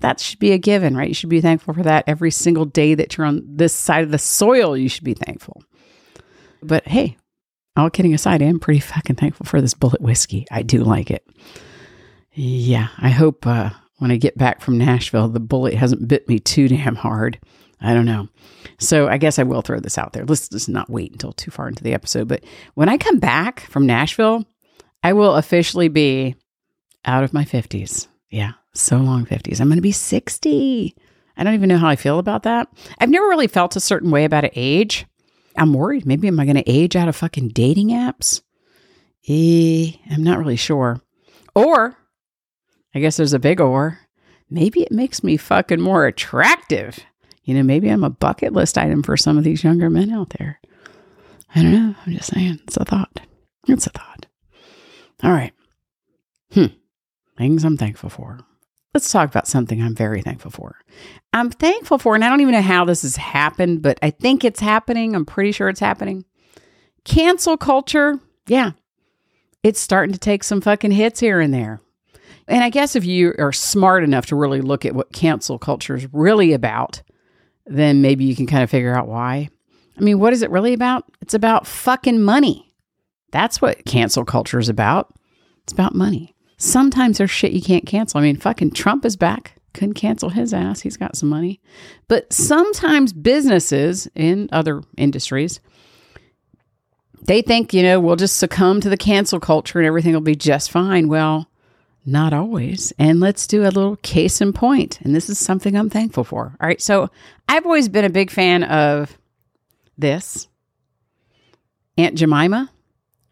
That 0.00 0.18
should 0.18 0.40
be 0.40 0.50
a 0.50 0.58
given, 0.58 0.96
right? 0.96 1.06
You 1.06 1.14
should 1.14 1.30
be 1.30 1.40
thankful 1.40 1.74
for 1.74 1.84
that 1.84 2.04
every 2.08 2.32
single 2.32 2.64
day 2.64 2.96
that 2.96 3.16
you're 3.16 3.26
on 3.26 3.44
this 3.46 3.72
side 3.72 4.02
of 4.02 4.10
the 4.10 4.18
soil. 4.18 4.76
You 4.76 4.88
should 4.88 5.04
be 5.04 5.14
thankful. 5.14 5.62
But 6.60 6.88
hey, 6.88 7.16
all 7.76 7.88
kidding 7.88 8.14
aside, 8.14 8.42
I 8.42 8.46
am 8.46 8.58
pretty 8.58 8.80
fucking 8.80 9.14
thankful 9.14 9.46
for 9.46 9.60
this 9.60 9.74
Bulleit 9.74 10.00
whiskey. 10.00 10.44
I 10.50 10.62
do 10.62 10.78
like 10.78 11.12
it. 11.12 11.24
Yeah, 12.32 12.88
I 12.98 13.10
hope 13.10 13.46
uh, 13.46 13.70
when 14.02 14.10
I 14.10 14.16
get 14.16 14.36
back 14.36 14.60
from 14.60 14.78
Nashville, 14.78 15.28
the 15.28 15.40
Bulleit 15.40 15.74
hasn't 15.74 16.08
bit 16.08 16.28
me 16.28 16.40
too 16.40 16.66
damn 16.66 16.96
hard. 16.96 17.38
I 17.80 17.94
don't 17.94 18.04
know. 18.04 18.28
So 18.80 19.06
I 19.06 19.16
guess 19.16 19.38
I 19.38 19.44
will 19.44 19.62
throw 19.62 19.78
this 19.78 19.96
out 19.96 20.12
there. 20.12 20.24
Let's 20.24 20.48
just 20.48 20.68
not 20.68 20.90
wait 20.90 21.12
until 21.12 21.32
too 21.32 21.52
far 21.52 21.68
into 21.68 21.84
the 21.84 21.94
episode. 21.94 22.26
But 22.26 22.42
when 22.74 22.88
I 22.88 22.96
come 22.98 23.20
back 23.20 23.60
from 23.60 23.86
Nashville, 23.86 24.44
I 25.04 25.12
will 25.12 25.36
officially 25.36 25.86
be 25.86 26.34
out 27.04 27.22
of 27.22 27.32
my 27.32 27.44
50s. 27.44 28.08
Yeah, 28.28 28.54
so 28.74 28.96
long 28.96 29.24
50s. 29.24 29.60
I'm 29.60 29.68
going 29.68 29.76
to 29.76 29.82
be 29.82 29.92
60. 29.92 30.96
I 31.36 31.44
don't 31.44 31.54
even 31.54 31.68
know 31.68 31.78
how 31.78 31.88
I 31.88 31.94
feel 31.94 32.18
about 32.18 32.42
that. 32.42 32.66
I've 32.98 33.08
never 33.08 33.28
really 33.28 33.46
felt 33.46 33.76
a 33.76 33.80
certain 33.80 34.10
way 34.10 34.24
about 34.24 34.50
age. 34.56 35.06
I'm 35.56 35.74
worried. 35.74 36.06
Maybe 36.06 36.26
am 36.26 36.40
I 36.40 36.44
going 36.44 36.56
to 36.56 36.68
age 36.68 36.96
out 36.96 37.08
of 37.08 37.14
fucking 37.14 37.50
dating 37.50 37.90
apps? 37.90 38.42
Eh, 39.28 39.92
I'm 40.10 40.24
not 40.24 40.40
really 40.40 40.56
sure. 40.56 41.00
Or, 41.54 41.96
I 42.94 43.00
guess 43.00 43.16
there's 43.16 43.32
a 43.32 43.38
big 43.38 43.60
or. 43.60 43.98
Maybe 44.50 44.82
it 44.82 44.92
makes 44.92 45.24
me 45.24 45.36
fucking 45.36 45.80
more 45.80 46.06
attractive. 46.06 46.98
You 47.44 47.54
know, 47.54 47.62
maybe 47.62 47.88
I'm 47.88 48.04
a 48.04 48.10
bucket 48.10 48.52
list 48.52 48.76
item 48.76 49.02
for 49.02 49.16
some 49.16 49.38
of 49.38 49.44
these 49.44 49.64
younger 49.64 49.90
men 49.90 50.12
out 50.12 50.30
there. 50.38 50.60
I 51.54 51.62
don't 51.62 51.72
know. 51.72 51.94
I'm 52.06 52.12
just 52.12 52.32
saying. 52.32 52.60
It's 52.64 52.76
a 52.76 52.84
thought. 52.84 53.20
It's 53.68 53.86
a 53.86 53.90
thought. 53.90 54.26
All 55.22 55.32
right. 55.32 55.52
Hmm. 56.52 56.66
Things 57.38 57.64
I'm 57.64 57.76
thankful 57.76 58.10
for. 58.10 58.40
Let's 58.94 59.10
talk 59.10 59.30
about 59.30 59.48
something 59.48 59.80
I'm 59.80 59.94
very 59.94 60.20
thankful 60.20 60.50
for. 60.50 60.76
I'm 61.32 61.50
thankful 61.50 61.98
for, 61.98 62.14
and 62.14 62.22
I 62.22 62.28
don't 62.28 62.42
even 62.42 62.52
know 62.52 62.60
how 62.60 62.84
this 62.84 63.02
has 63.02 63.16
happened, 63.16 63.80
but 63.80 63.98
I 64.02 64.10
think 64.10 64.44
it's 64.44 64.60
happening. 64.60 65.14
I'm 65.14 65.24
pretty 65.24 65.52
sure 65.52 65.70
it's 65.70 65.80
happening. 65.80 66.26
Cancel 67.04 67.56
culture, 67.56 68.20
yeah, 68.46 68.72
it's 69.62 69.80
starting 69.80 70.12
to 70.12 70.18
take 70.18 70.44
some 70.44 70.60
fucking 70.60 70.90
hits 70.90 71.20
here 71.20 71.40
and 71.40 71.54
there. 71.54 71.80
And 72.48 72.64
I 72.64 72.70
guess 72.70 72.96
if 72.96 73.04
you 73.04 73.34
are 73.38 73.52
smart 73.52 74.04
enough 74.04 74.26
to 74.26 74.36
really 74.36 74.60
look 74.60 74.84
at 74.84 74.94
what 74.94 75.12
cancel 75.12 75.58
culture 75.58 75.94
is 75.94 76.08
really 76.12 76.52
about, 76.52 77.02
then 77.66 78.02
maybe 78.02 78.24
you 78.24 78.34
can 78.34 78.46
kind 78.46 78.62
of 78.62 78.70
figure 78.70 78.94
out 78.94 79.08
why. 79.08 79.48
I 79.96 80.00
mean, 80.00 80.18
what 80.18 80.32
is 80.32 80.42
it 80.42 80.50
really 80.50 80.72
about? 80.72 81.04
It's 81.20 81.34
about 81.34 81.66
fucking 81.66 82.22
money. 82.22 82.72
That's 83.30 83.60
what 83.62 83.84
cancel 83.84 84.24
culture 84.24 84.58
is 84.58 84.68
about. 84.68 85.14
It's 85.62 85.72
about 85.72 85.94
money. 85.94 86.34
Sometimes 86.56 87.18
there's 87.18 87.30
shit 87.30 87.52
you 87.52 87.62
can't 87.62 87.86
cancel. 87.86 88.20
I 88.20 88.22
mean, 88.22 88.36
fucking 88.36 88.72
Trump 88.72 89.04
is 89.04 89.16
back. 89.16 89.56
Couldn't 89.74 89.94
cancel 89.94 90.28
his 90.28 90.52
ass. 90.52 90.80
He's 90.80 90.96
got 90.96 91.16
some 91.16 91.28
money. 91.28 91.60
But 92.08 92.32
sometimes 92.32 93.12
businesses 93.12 94.08
in 94.14 94.48
other 94.52 94.82
industries, 94.96 95.60
they 97.22 97.40
think, 97.40 97.72
you 97.72 97.82
know, 97.82 98.00
we'll 98.00 98.16
just 98.16 98.36
succumb 98.36 98.80
to 98.80 98.88
the 98.88 98.96
cancel 98.96 99.40
culture 99.40 99.78
and 99.78 99.86
everything 99.86 100.12
will 100.12 100.20
be 100.20 100.34
just 100.34 100.70
fine. 100.70 101.08
Well, 101.08 101.48
not 102.04 102.32
always. 102.32 102.92
And 102.98 103.20
let's 103.20 103.46
do 103.46 103.62
a 103.62 103.64
little 103.64 103.96
case 103.96 104.40
in 104.40 104.52
point. 104.52 105.00
And 105.02 105.14
this 105.14 105.28
is 105.28 105.38
something 105.38 105.76
I'm 105.76 105.90
thankful 105.90 106.24
for. 106.24 106.56
All 106.60 106.66
right. 106.66 106.80
So 106.80 107.10
I've 107.48 107.64
always 107.64 107.88
been 107.88 108.04
a 108.04 108.10
big 108.10 108.30
fan 108.30 108.64
of 108.64 109.16
this 109.96 110.48
Aunt 111.96 112.16
Jemima. 112.16 112.70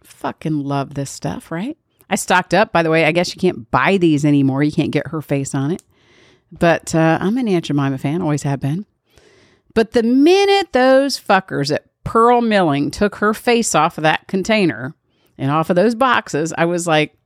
Fucking 0.04 0.64
love 0.64 0.94
this 0.94 1.10
stuff, 1.10 1.50
right? 1.50 1.76
I 2.08 2.16
stocked 2.16 2.54
up, 2.54 2.72
by 2.72 2.82
the 2.82 2.90
way. 2.90 3.04
I 3.04 3.12
guess 3.12 3.34
you 3.34 3.40
can't 3.40 3.70
buy 3.70 3.96
these 3.96 4.24
anymore. 4.24 4.62
You 4.62 4.72
can't 4.72 4.90
get 4.90 5.08
her 5.08 5.22
face 5.22 5.54
on 5.54 5.70
it. 5.70 5.82
But 6.52 6.94
uh, 6.94 7.18
I'm 7.20 7.38
an 7.38 7.48
Aunt 7.48 7.66
Jemima 7.66 7.98
fan, 7.98 8.22
always 8.22 8.42
have 8.42 8.60
been. 8.60 8.86
But 9.74 9.92
the 9.92 10.02
minute 10.02 10.72
those 10.72 11.18
fuckers 11.18 11.72
at 11.72 11.86
Pearl 12.02 12.40
Milling 12.40 12.90
took 12.90 13.16
her 13.16 13.32
face 13.32 13.74
off 13.74 13.98
of 13.98 14.02
that 14.02 14.26
container 14.26 14.94
and 15.38 15.50
off 15.50 15.70
of 15.70 15.76
those 15.76 15.94
boxes, 15.94 16.52
I 16.58 16.64
was 16.64 16.88
like, 16.88 17.16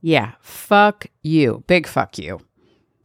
yeah, 0.00 0.32
fuck 0.40 1.06
you. 1.22 1.64
Big 1.66 1.86
fuck 1.86 2.18
you. 2.18 2.40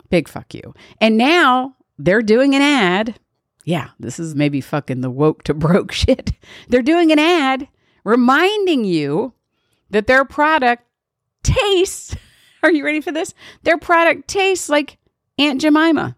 Big 0.10 0.28
fuck 0.28 0.54
you. 0.54 0.74
And 1.02 1.18
now 1.18 1.76
they're 1.98 2.22
doing 2.22 2.56
an 2.56 2.62
ad. 2.62 3.20
Yeah, 3.64 3.90
this 4.00 4.20
is 4.20 4.36
maybe 4.36 4.62
fucking 4.62 5.02
the 5.02 5.10
woke 5.10 5.44
to 5.44 5.54
broke 5.54 5.92
shit. 5.94 6.34
They're 6.70 6.82
doing 6.82 7.12
an 7.12 7.20
ad 7.20 7.68
reminding 8.04 8.86
you 8.86 9.34
that 9.90 10.08
their 10.08 10.26
product 10.26 10.84
tastes. 11.44 12.16
Are 12.64 12.72
you 12.72 12.86
ready 12.86 13.02
for 13.02 13.12
this? 13.12 13.34
Their 13.64 13.78
product 13.78 14.28
tastes 14.28 14.70
like 14.70 14.98
Aunt 15.38 15.62
Jemima. 15.62 16.16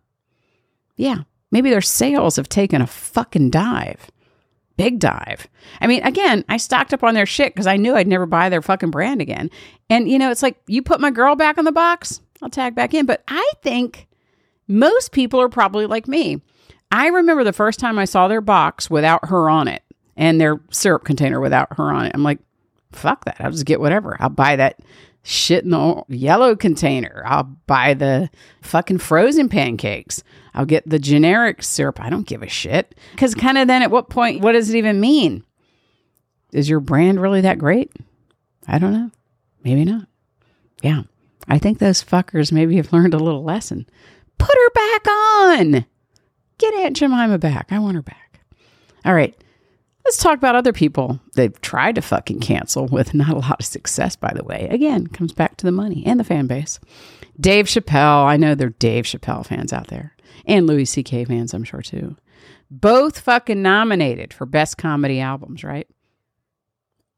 Yeah, 0.95 1.23
maybe 1.51 1.69
their 1.69 1.81
sales 1.81 2.35
have 2.37 2.49
taken 2.49 2.81
a 2.81 2.87
fucking 2.87 3.49
dive. 3.49 4.09
Big 4.77 4.99
dive. 4.99 5.47
I 5.81 5.87
mean, 5.87 6.03
again, 6.03 6.45
I 6.47 6.57
stocked 6.57 6.93
up 6.93 7.03
on 7.03 7.15
their 7.15 7.25
shit 7.25 7.53
because 7.53 7.67
I 7.67 7.77
knew 7.77 7.95
I'd 7.95 8.07
never 8.07 8.25
buy 8.25 8.47
their 8.49 8.61
fucking 8.61 8.91
brand 8.91 9.21
again. 9.21 9.49
And, 9.89 10.09
you 10.09 10.19
know, 10.19 10.31
it's 10.31 10.43
like 10.43 10.61
you 10.67 10.81
put 10.83 11.01
my 11.01 11.11
girl 11.11 11.35
back 11.35 11.57
on 11.57 11.65
the 11.65 11.71
box, 11.71 12.21
I'll 12.41 12.49
tag 12.49 12.75
back 12.75 12.93
in. 12.93 13.05
But 13.05 13.23
I 13.27 13.51
think 13.63 14.07
most 14.67 15.11
people 15.11 15.41
are 15.41 15.49
probably 15.49 15.87
like 15.87 16.07
me. 16.07 16.41
I 16.91 17.07
remember 17.07 17.43
the 17.43 17.51
first 17.53 17.79
time 17.79 17.97
I 17.99 18.05
saw 18.05 18.27
their 18.27 18.39
box 18.39 18.89
without 18.89 19.27
her 19.29 19.49
on 19.49 19.67
it. 19.67 19.83
and 20.17 20.41
their 20.41 20.59
syrup 20.71 21.03
container 21.05 21.39
without 21.39 21.77
her 21.77 21.91
on 21.91 22.05
it. 22.05 22.11
I'm 22.13 22.23
like, 22.23 22.39
fuck 22.91 23.25
that. 23.25 23.37
I'll 23.39 23.51
just 23.51 23.65
get 23.65 23.79
whatever. 23.79 24.17
I'll 24.19 24.29
buy 24.29 24.55
that 24.55 24.79
shit 25.27 25.65
in 25.65 25.71
the 25.71 26.03
yellow 26.07 26.55
container. 26.55 27.21
I'll 27.25 27.43
buy 27.43 27.93
the 27.93 28.29
fucking 28.61 28.99
frozen 28.99 29.49
pancakes. 29.49 30.23
I'll 30.53 30.65
get 30.65 30.89
the 30.89 30.99
generic 30.99 31.63
syrup. 31.63 31.99
I 31.99 32.09
don't 32.09 32.25
give 32.25 32.41
a 32.41 32.47
shit. 32.47 32.95
Because 33.11 33.35
kind 33.35 33.57
of 33.57 33.67
then 33.67 33.81
at 33.81 33.91
what 33.91 34.09
point, 34.09 34.41
what 34.41 34.53
does 34.53 34.69
it 34.69 34.77
even 34.77 35.01
mean? 35.01 35.43
Is 36.53 36.69
your 36.69 36.79
brand 36.79 37.21
really 37.21 37.41
that 37.41 37.59
great? 37.59 37.91
I 38.67 38.79
don't 38.79 38.93
know. 38.93 39.11
Maybe 39.63 39.83
not. 39.83 40.07
Yeah. 40.81 41.03
I 41.47 41.59
think 41.59 41.79
those 41.79 42.03
fuckers 42.03 42.51
maybe 42.51 42.77
have 42.77 42.93
learned 42.93 43.13
a 43.13 43.19
little 43.19 43.43
lesson. 43.43 43.85
Put 44.37 44.55
her 44.55 44.69
back 44.71 45.07
on. 45.07 45.85
Get 46.57 46.73
Aunt 46.73 46.95
Jemima 46.95 47.37
back. 47.37 47.67
I 47.71 47.79
want 47.79 47.95
her 47.95 48.01
back. 48.01 48.39
All 49.03 49.13
right. 49.13 49.35
Let's 50.07 50.23
talk 50.23 50.37
about 50.37 50.55
other 50.55 50.71
people 50.71 51.19
they've 51.35 51.59
tried 51.59 51.95
to 51.95 52.01
fucking 52.01 52.39
cancel 52.39 52.87
with 52.87 53.13
not 53.13 53.31
a 53.31 53.39
lot 53.39 53.59
of 53.59 53.65
success, 53.65 54.15
by 54.15 54.31
the 54.33 54.43
way. 54.45 54.69
Again, 54.71 55.07
comes 55.07 55.33
back 55.33 55.57
to 55.57 55.65
the 55.65 55.71
money 55.73 56.01
and 56.05 56.17
the 56.17 56.23
fan 56.23 56.47
base. 56.47 56.79
Dave 57.37 57.65
Chappelle. 57.65 58.23
I 58.23 58.37
know 58.37 58.55
there 58.55 58.69
are 58.69 58.79
Dave 58.79 59.03
Chappelle 59.03 59.45
fans 59.45 59.73
out 59.73 59.87
there 59.87 60.15
and 60.45 60.65
Louis 60.65 60.85
C.K. 60.85 61.25
fans, 61.25 61.53
I'm 61.53 61.65
sure 61.65 61.81
too. 61.81 62.15
Both 62.71 63.19
fucking 63.19 63.61
nominated 63.61 64.33
for 64.33 64.45
best 64.45 64.77
comedy 64.77 65.19
albums, 65.19 65.61
right? 65.61 65.89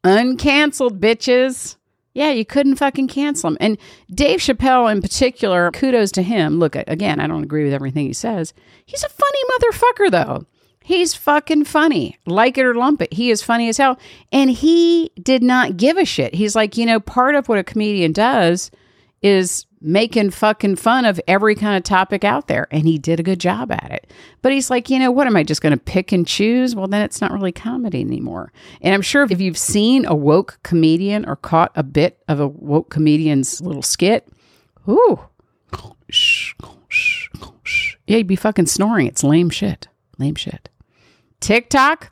Uncanceled, 0.03 0.99
bitches. 0.99 1.75
Yeah, 2.15 2.31
you 2.31 2.43
couldn't 2.43 2.77
fucking 2.77 3.09
cancel 3.09 3.51
him. 3.51 3.57
And 3.59 3.77
Dave 4.09 4.39
Chappelle, 4.39 4.91
in 4.91 4.99
particular, 4.99 5.69
kudos 5.69 6.11
to 6.13 6.23
him. 6.23 6.57
Look, 6.57 6.75
again, 6.75 7.19
I 7.19 7.27
don't 7.27 7.43
agree 7.43 7.65
with 7.65 7.73
everything 7.73 8.07
he 8.07 8.13
says. 8.13 8.51
He's 8.83 9.03
a 9.03 9.09
funny 9.09 9.39
motherfucker, 9.51 10.09
though. 10.09 10.45
He's 10.89 11.13
fucking 11.13 11.65
funny. 11.65 12.17
Like 12.25 12.57
it 12.57 12.65
or 12.65 12.73
lump 12.73 13.03
it. 13.03 13.13
He 13.13 13.29
is 13.29 13.43
funny 13.43 13.69
as 13.69 13.77
hell. 13.77 13.99
And 14.31 14.49
he 14.49 15.11
did 15.21 15.43
not 15.43 15.77
give 15.77 15.97
a 15.97 16.03
shit. 16.03 16.33
He's 16.33 16.55
like, 16.55 16.77
you 16.77 16.85
know, 16.87 16.99
part 16.99 17.35
of 17.35 17.47
what 17.47 17.59
a 17.59 17.63
comedian 17.63 18.11
does 18.11 18.71
is 19.21 19.67
making 19.81 20.31
fucking 20.31 20.77
fun 20.77 21.05
of 21.05 21.21
every 21.27 21.53
kind 21.53 21.77
of 21.77 21.83
topic 21.83 22.23
out 22.23 22.47
there. 22.47 22.67
And 22.71 22.87
he 22.87 22.97
did 22.97 23.19
a 23.19 23.23
good 23.23 23.39
job 23.39 23.71
at 23.71 23.91
it. 23.91 24.11
But 24.41 24.51
he's 24.51 24.71
like, 24.71 24.89
you 24.89 24.97
know, 24.97 25.11
what 25.11 25.27
am 25.27 25.35
I 25.35 25.43
just 25.43 25.61
going 25.61 25.73
to 25.73 25.77
pick 25.77 26.11
and 26.11 26.25
choose? 26.25 26.75
Well, 26.75 26.87
then 26.87 27.03
it's 27.03 27.21
not 27.21 27.33
really 27.33 27.51
comedy 27.51 28.01
anymore. 28.01 28.51
And 28.81 28.91
I'm 28.91 29.03
sure 29.03 29.21
if 29.21 29.39
you've 29.39 29.59
seen 29.59 30.07
a 30.07 30.15
woke 30.15 30.57
comedian 30.63 31.23
or 31.29 31.35
caught 31.35 31.71
a 31.75 31.83
bit 31.83 32.17
of 32.27 32.39
a 32.39 32.47
woke 32.47 32.89
comedian's 32.89 33.61
little 33.61 33.83
skit, 33.83 34.27
ooh, 34.87 35.19
yeah, 38.07 38.17
you'd 38.17 38.25
be 38.25 38.35
fucking 38.35 38.65
snoring. 38.65 39.05
It's 39.05 39.23
lame 39.23 39.51
shit. 39.51 39.87
Lame 40.17 40.33
shit. 40.33 40.68
TikTok, 41.39 42.11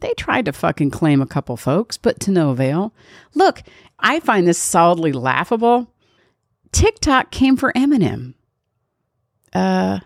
they 0.00 0.14
tried 0.14 0.44
to 0.46 0.52
fucking 0.52 0.90
claim 0.90 1.20
a 1.20 1.26
couple 1.26 1.56
folks, 1.56 1.96
but 1.96 2.20
to 2.20 2.30
no 2.30 2.50
avail. 2.50 2.94
Look, 3.34 3.62
I 3.98 4.20
find 4.20 4.46
this 4.46 4.58
solidly 4.58 5.12
laughable 5.12 5.92
TikTok 6.72 7.30
came 7.30 7.56
for 7.56 7.72
Eminem. 7.72 8.34
Uh, 9.52 10.00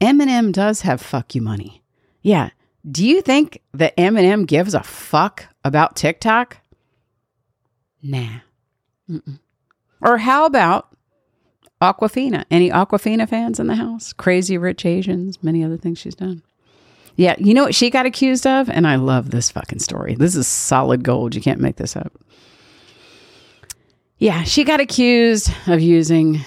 Eminem 0.00 0.52
does 0.52 0.82
have 0.82 1.00
fuck 1.00 1.34
you 1.34 1.42
money. 1.42 1.82
Yeah. 2.22 2.50
Do 2.88 3.06
you 3.06 3.22
think 3.22 3.62
that 3.74 3.96
Eminem 3.96 4.46
gives 4.46 4.74
a 4.74 4.82
fuck 4.82 5.46
about 5.64 5.96
TikTok? 5.96 6.58
Nah. 8.02 8.40
Mm-mm. 9.10 9.40
Or 10.00 10.18
how 10.18 10.46
about 10.46 10.94
Awkwafina? 11.82 12.44
Any 12.50 12.70
Awkwafina 12.70 13.28
fans 13.28 13.58
in 13.58 13.66
the 13.66 13.74
house? 13.74 14.12
Crazy 14.12 14.56
Rich 14.56 14.84
Asians, 14.86 15.42
many 15.42 15.64
other 15.64 15.76
things 15.76 15.98
she's 15.98 16.14
done. 16.14 16.42
Yeah, 17.18 17.34
you 17.36 17.52
know 17.52 17.64
what 17.64 17.74
she 17.74 17.90
got 17.90 18.06
accused 18.06 18.46
of? 18.46 18.70
And 18.70 18.86
I 18.86 18.94
love 18.94 19.32
this 19.32 19.50
fucking 19.50 19.80
story. 19.80 20.14
This 20.14 20.36
is 20.36 20.46
solid 20.46 21.02
gold. 21.02 21.34
You 21.34 21.40
can't 21.40 21.60
make 21.60 21.74
this 21.74 21.96
up. 21.96 22.12
Yeah, 24.18 24.44
she 24.44 24.62
got 24.62 24.78
accused 24.78 25.50
of 25.66 25.80
using 25.80 26.38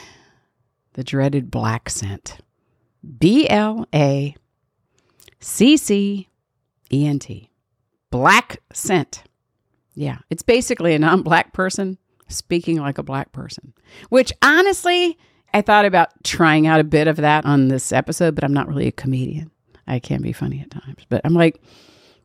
the 0.93 1.03
dreaded 1.03 1.51
blaccent. 1.51 2.37
B 3.19 3.49
L 3.49 3.85
A 3.93 4.33
C 5.41 5.75
C 5.75 6.29
E 6.89 7.05
N 7.05 7.19
T. 7.19 7.49
Black 8.09 8.61
scent. 8.71 9.23
Yeah, 9.93 10.19
it's 10.29 10.43
basically 10.43 10.95
a 10.95 10.99
non 10.99 11.21
black 11.21 11.51
person 11.51 11.97
speaking 12.29 12.77
like 12.77 12.97
a 12.97 13.03
black 13.03 13.33
person, 13.33 13.73
which 14.07 14.31
honestly, 14.41 15.17
I 15.53 15.61
thought 15.61 15.83
about 15.83 16.11
trying 16.23 16.65
out 16.65 16.79
a 16.79 16.85
bit 16.85 17.09
of 17.09 17.17
that 17.17 17.45
on 17.45 17.67
this 17.67 17.91
episode, 17.91 18.35
but 18.35 18.45
I'm 18.45 18.53
not 18.53 18.69
really 18.69 18.87
a 18.87 18.93
comedian. 18.93 19.50
I 19.87 19.99
can 19.99 20.21
be 20.21 20.31
funny 20.31 20.61
at 20.61 20.71
times, 20.71 21.05
but 21.09 21.21
I'm 21.23 21.33
like, 21.33 21.61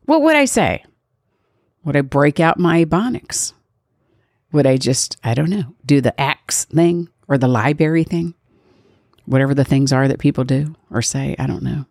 what 0.05 0.21
would 0.21 0.35
I 0.35 0.45
say? 0.45 0.83
Would 1.83 1.95
I 1.95 2.01
break 2.01 2.39
out 2.39 2.59
my 2.59 2.83
ebonics? 2.83 3.53
Would 4.51 4.65
I 4.65 4.77
just, 4.77 5.17
I 5.23 5.33
don't 5.33 5.49
know, 5.49 5.75
do 5.85 6.01
the 6.01 6.19
axe 6.19 6.65
thing 6.65 7.09
or 7.27 7.37
the 7.37 7.47
library 7.47 8.03
thing? 8.03 8.33
Whatever 9.25 9.53
the 9.53 9.65
things 9.65 9.91
are 9.91 10.07
that 10.07 10.19
people 10.19 10.43
do 10.43 10.75
or 10.89 11.01
say, 11.01 11.35
I 11.37 11.47
don't 11.47 11.63
know. 11.63 11.85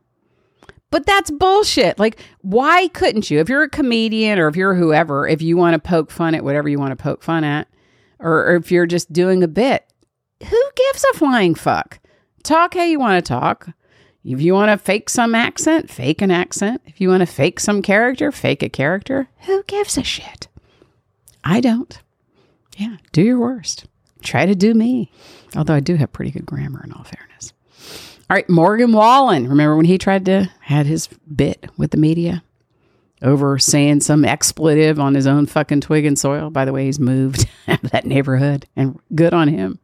But 0.91 1.05
that's 1.05 1.31
bullshit. 1.31 1.99
Like, 1.99 2.19
why 2.41 2.89
couldn't 2.89 3.31
you? 3.31 3.41
If 3.41 3.49
you're 3.49 3.65
a 3.65 3.69
comedian 3.69 4.39
or 4.39 4.49
if 4.49 4.57
you're 4.57 4.75
whoever, 4.75 5.27
if 5.27 5.43
you 5.43 5.57
want 5.57 5.75
to 5.75 5.79
poke 5.79 6.11
fun 6.11 6.35
at 6.35 6.45
whatever 6.45 6.69
you 6.69 6.79
want 6.79 6.97
to 6.97 7.03
poke 7.03 7.23
fun 7.23 7.45
at, 7.45 7.69
or, 8.19 8.47
or 8.47 8.57
if 8.57 8.71
you're 8.71 8.87
just 8.87 9.13
doing 9.13 9.43
a 9.43 9.49
bit, 9.49 9.85
who 10.43 10.71
gives 10.77 11.05
a 11.13 11.19
flying 11.19 11.55
fuck? 11.55 11.99
Talk 12.43 12.75
how 12.75 12.85
you 12.85 12.99
want 12.99 13.23
to 13.23 13.29
talk. 13.29 13.69
If 14.27 14.43
you 14.43 14.55
want 14.55 14.73
to 14.73 14.85
fake 14.85 15.09
some 15.09 15.37
accent, 15.37 15.89
fake 15.89 16.21
an 16.21 16.33
accent. 16.33 16.83
If 16.85 17.01
you 17.01 17.11
want 17.11 17.21
to 17.21 17.27
fake 17.27 17.61
some 17.61 17.81
character, 17.81 18.33
fake 18.33 18.65
a 18.65 18.69
character. 18.69 19.29
Who 19.43 19.63
gives 19.69 19.97
a 19.97 20.03
shit? 20.03 20.49
I 21.45 21.61
don't. 21.61 21.97
Yeah, 22.77 22.97
do 23.13 23.23
your 23.23 23.39
worst. 23.39 23.87
Try 24.23 24.45
to 24.45 24.57
do 24.57 24.75
me. 24.75 25.13
Although 25.57 25.75
I 25.75 25.81
do 25.81 25.95
have 25.95 26.13
pretty 26.13 26.33
good 26.33 26.45
grammar 26.45 26.83
in 26.83 26.93
all 26.93 27.05
fairness. 27.05 27.53
All 28.29 28.35
right, 28.35 28.51
Morgan 28.51 28.91
Wallen. 28.91 29.49
Remember 29.49 29.77
when 29.77 29.87
he 29.87 29.97
tried 29.97 30.25
to 30.25 30.51
had 30.61 30.87
his 30.87 31.07
bit 31.33 31.71
with 31.77 31.93
the 31.93 31.97
media 31.97 32.43
over 33.23 33.61
saying 33.61 34.01
some 34.01 34.25
expletive 34.25 34.99
on 34.99 35.15
his 35.15 35.29
own 35.29 35.47
fucking 35.47 35.83
twig 35.83 36.05
and 36.05 36.19
soil? 36.19 36.51
By 36.51 36.65
the 36.65 36.73
way, 36.73 36.87
he's 36.87 36.99
moved 36.99 37.49
out 37.69 37.85
of 37.85 37.93
that 37.93 38.05
neighborhood 38.07 38.67
and 38.75 38.99
good 39.15 39.33
on 39.33 39.47
him. 39.47 39.79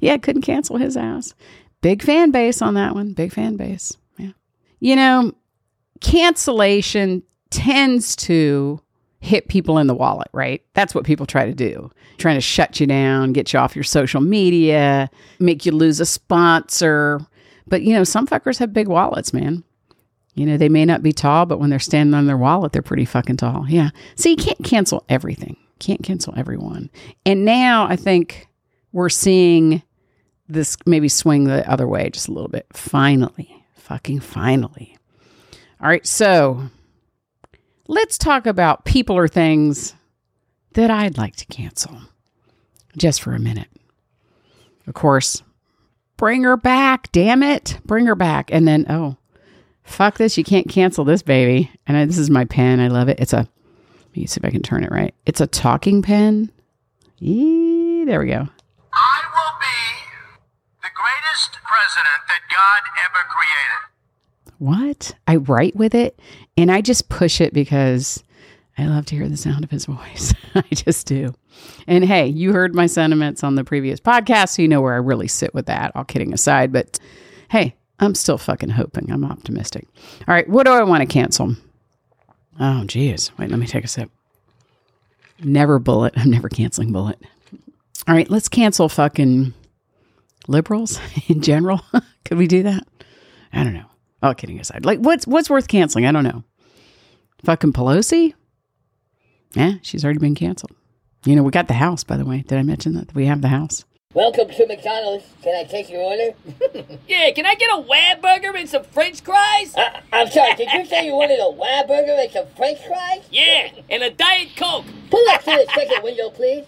Yeah, 0.00 0.18
couldn't 0.18 0.42
cancel 0.42 0.76
his 0.76 0.98
ass. 0.98 1.32
Big 1.86 2.02
fan 2.02 2.32
base 2.32 2.62
on 2.62 2.74
that 2.74 2.96
one. 2.96 3.12
Big 3.12 3.32
fan 3.32 3.56
base. 3.56 3.96
Yeah. 4.18 4.32
You 4.80 4.96
know, 4.96 5.32
cancellation 6.00 7.22
tends 7.50 8.16
to 8.16 8.80
hit 9.20 9.46
people 9.46 9.78
in 9.78 9.86
the 9.86 9.94
wallet, 9.94 10.26
right? 10.32 10.64
That's 10.74 10.96
what 10.96 11.04
people 11.04 11.26
try 11.26 11.46
to 11.46 11.54
do. 11.54 11.92
Trying 12.18 12.38
to 12.38 12.40
shut 12.40 12.80
you 12.80 12.88
down, 12.88 13.32
get 13.32 13.52
you 13.52 13.60
off 13.60 13.76
your 13.76 13.84
social 13.84 14.20
media, 14.20 15.08
make 15.38 15.64
you 15.64 15.70
lose 15.70 16.00
a 16.00 16.06
sponsor. 16.06 17.20
But, 17.68 17.82
you 17.82 17.94
know, 17.94 18.02
some 18.02 18.26
fuckers 18.26 18.58
have 18.58 18.72
big 18.72 18.88
wallets, 18.88 19.32
man. 19.32 19.62
You 20.34 20.44
know, 20.44 20.56
they 20.56 20.68
may 20.68 20.86
not 20.86 21.04
be 21.04 21.12
tall, 21.12 21.46
but 21.46 21.60
when 21.60 21.70
they're 21.70 21.78
standing 21.78 22.14
on 22.14 22.26
their 22.26 22.36
wallet, 22.36 22.72
they're 22.72 22.82
pretty 22.82 23.04
fucking 23.04 23.36
tall. 23.36 23.64
Yeah. 23.68 23.90
So 24.16 24.28
you 24.28 24.34
can't 24.34 24.64
cancel 24.64 25.04
everything. 25.08 25.56
Can't 25.78 26.02
cancel 26.02 26.34
everyone. 26.36 26.90
And 27.24 27.44
now 27.44 27.86
I 27.86 27.94
think 27.94 28.48
we're 28.90 29.08
seeing 29.08 29.84
this 30.48 30.76
maybe 30.86 31.08
swing 31.08 31.44
the 31.44 31.68
other 31.70 31.86
way 31.88 32.10
just 32.10 32.28
a 32.28 32.32
little 32.32 32.48
bit. 32.48 32.66
Finally. 32.72 33.64
Fucking 33.76 34.20
finally. 34.20 34.96
All 35.80 35.88
right. 35.88 36.06
So 36.06 36.70
let's 37.86 38.18
talk 38.18 38.46
about 38.46 38.84
people 38.84 39.16
or 39.16 39.28
things 39.28 39.94
that 40.72 40.90
I'd 40.90 41.16
like 41.16 41.36
to 41.36 41.46
cancel 41.46 41.96
just 42.96 43.22
for 43.22 43.34
a 43.34 43.38
minute. 43.38 43.68
Of 44.86 44.94
course, 44.94 45.42
bring 46.16 46.44
her 46.44 46.56
back, 46.56 47.10
damn 47.12 47.42
it. 47.42 47.78
Bring 47.84 48.06
her 48.06 48.14
back. 48.14 48.52
And 48.52 48.66
then, 48.66 48.86
oh, 48.88 49.16
fuck 49.84 50.16
this. 50.18 50.36
You 50.38 50.44
can't 50.44 50.68
cancel 50.68 51.04
this 51.04 51.22
baby. 51.22 51.70
And 51.86 51.96
I, 51.96 52.04
this 52.04 52.18
is 52.18 52.30
my 52.30 52.44
pen. 52.44 52.80
I 52.80 52.88
love 52.88 53.08
it. 53.08 53.20
It's 53.20 53.32
a, 53.32 53.38
let 53.38 54.16
me 54.16 54.26
see 54.26 54.40
if 54.40 54.44
I 54.44 54.50
can 54.50 54.62
turn 54.62 54.84
it 54.84 54.90
right. 54.90 55.14
It's 55.26 55.40
a 55.40 55.46
talking 55.46 56.02
pen. 56.02 56.50
Eee, 57.20 58.04
there 58.04 58.20
we 58.20 58.26
go. 58.26 58.48
I 58.92 59.22
will 59.32 59.58
be 59.60 60.82
the 60.82 60.88
president 61.64 62.22
that 62.28 62.42
God 62.48 62.80
ever 63.04 63.22
created 63.28 63.86
what? 64.58 65.14
I 65.26 65.36
write 65.36 65.76
with 65.76 65.94
it 65.94 66.18
and 66.56 66.70
I 66.70 66.80
just 66.80 67.08
push 67.08 67.40
it 67.40 67.52
because 67.52 68.22
I 68.78 68.86
love 68.86 69.06
to 69.06 69.16
hear 69.16 69.28
the 69.28 69.36
sound 69.36 69.64
of 69.64 69.70
his 69.70 69.86
voice. 69.86 70.34
I 70.54 70.64
just 70.72 71.06
do. 71.06 71.34
And 71.86 72.04
hey, 72.04 72.26
you 72.26 72.52
heard 72.52 72.74
my 72.74 72.86
sentiments 72.86 73.42
on 73.42 73.54
the 73.54 73.64
previous 73.64 74.00
podcast, 74.00 74.50
so 74.50 74.62
you 74.62 74.68
know 74.68 74.80
where 74.80 74.94
I 74.94 74.98
really 74.98 75.28
sit 75.28 75.54
with 75.54 75.66
that, 75.66 75.92
all 75.94 76.04
kidding 76.04 76.34
aside. 76.34 76.72
But 76.72 76.98
hey, 77.48 77.74
I'm 77.98 78.14
still 78.14 78.38
fucking 78.38 78.70
hoping. 78.70 79.10
I'm 79.10 79.24
optimistic. 79.24 79.86
All 80.28 80.34
right, 80.34 80.48
what 80.48 80.66
do 80.66 80.72
I 80.72 80.82
want 80.82 81.00
to 81.00 81.06
cancel? 81.06 81.56
Oh, 82.60 82.84
geez. 82.84 83.30
Wait, 83.38 83.50
let 83.50 83.58
me 83.58 83.66
take 83.66 83.84
a 83.84 83.88
sip. 83.88 84.10
Never 85.42 85.78
Bulleit. 85.78 86.12
I'm 86.16 86.30
never 86.30 86.48
canceling 86.48 86.90
Bulleit. 86.90 87.22
All 88.08 88.14
right, 88.14 88.30
let's 88.30 88.48
cancel 88.48 88.88
fucking 88.88 89.54
liberals 90.48 91.00
in 91.28 91.40
general. 91.42 91.80
Could 92.24 92.38
we 92.38 92.46
do 92.46 92.62
that? 92.64 92.86
I 93.52 93.64
don't 93.64 93.74
know. 93.74 93.86
All 94.22 94.34
kidding 94.34 94.58
aside, 94.58 94.84
like 94.84 94.98
what's 94.98 95.26
what's 95.26 95.50
worth 95.50 95.68
canceling? 95.68 96.06
I 96.06 96.12
don't 96.12 96.24
know. 96.24 96.42
Fucking 97.44 97.72
Pelosi? 97.72 98.32
Yeah, 99.54 99.74
she's 99.82 100.04
already 100.04 100.18
been 100.18 100.34
canceled. 100.34 100.72
You 101.24 101.36
know, 101.36 101.42
we 101.42 101.50
got 101.50 101.68
the 101.68 101.74
house, 101.74 102.02
by 102.04 102.16
the 102.16 102.24
way. 102.24 102.42
Did 102.42 102.58
I 102.58 102.62
mention 102.62 102.94
that? 102.94 103.14
We 103.14 103.26
have 103.26 103.42
the 103.42 103.48
house. 103.48 103.84
Welcome 104.14 104.48
to 104.48 104.66
McDonald's. 104.66 105.24
Can 105.42 105.54
I 105.54 105.64
take 105.64 105.90
your 105.90 106.00
order? 106.00 106.34
Yeah, 107.08 107.30
can 107.32 107.46
I 107.46 107.54
get 107.54 107.68
a 107.72 107.80
whab 107.80 108.20
burger 108.20 108.56
and 108.56 108.68
some 108.68 108.82
french 108.84 109.20
fries? 109.20 109.74
I, 109.76 110.00
I'm 110.12 110.28
sorry, 110.28 110.54
did 110.54 110.72
you 110.72 110.84
say 110.86 111.06
you 111.06 111.14
wanted 111.14 111.38
a 111.40 111.50
whab 111.50 111.86
burger 111.86 112.12
and 112.18 112.30
some 112.32 112.46
french 112.56 112.78
fries? 112.86 113.22
Yeah, 113.30 113.70
and 113.90 114.02
a 114.02 114.10
Diet 114.10 114.48
Coke. 114.56 114.84
Pull 115.10 115.24
up 115.30 115.40
to 115.44 115.50
the 115.50 115.66
second 115.74 116.02
window, 116.02 116.30
please. 116.30 116.64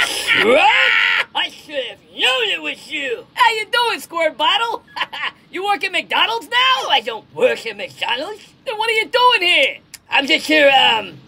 I 0.00 1.50
should 1.50 1.84
have 1.84 1.98
known 2.10 2.48
it 2.48 2.62
was 2.62 2.90
you. 2.90 3.26
How 3.34 3.50
you 3.52 3.66
doing, 3.66 4.00
Squirt 4.00 4.36
Bottle? 4.36 4.84
you 5.50 5.64
work 5.64 5.82
at 5.84 5.92
McDonald's 5.92 6.48
now? 6.48 6.82
No, 6.82 6.88
I 6.88 7.00
don't 7.00 7.34
work 7.34 7.66
at 7.66 7.76
McDonald's. 7.76 8.42
Then 8.64 8.76
what 8.78 8.88
are 8.88 8.92
you 8.92 9.06
doing 9.06 9.42
here? 9.42 9.78
I'm 10.10 10.26
just 10.26 10.46
here, 10.46 10.70
um, 10.70 11.18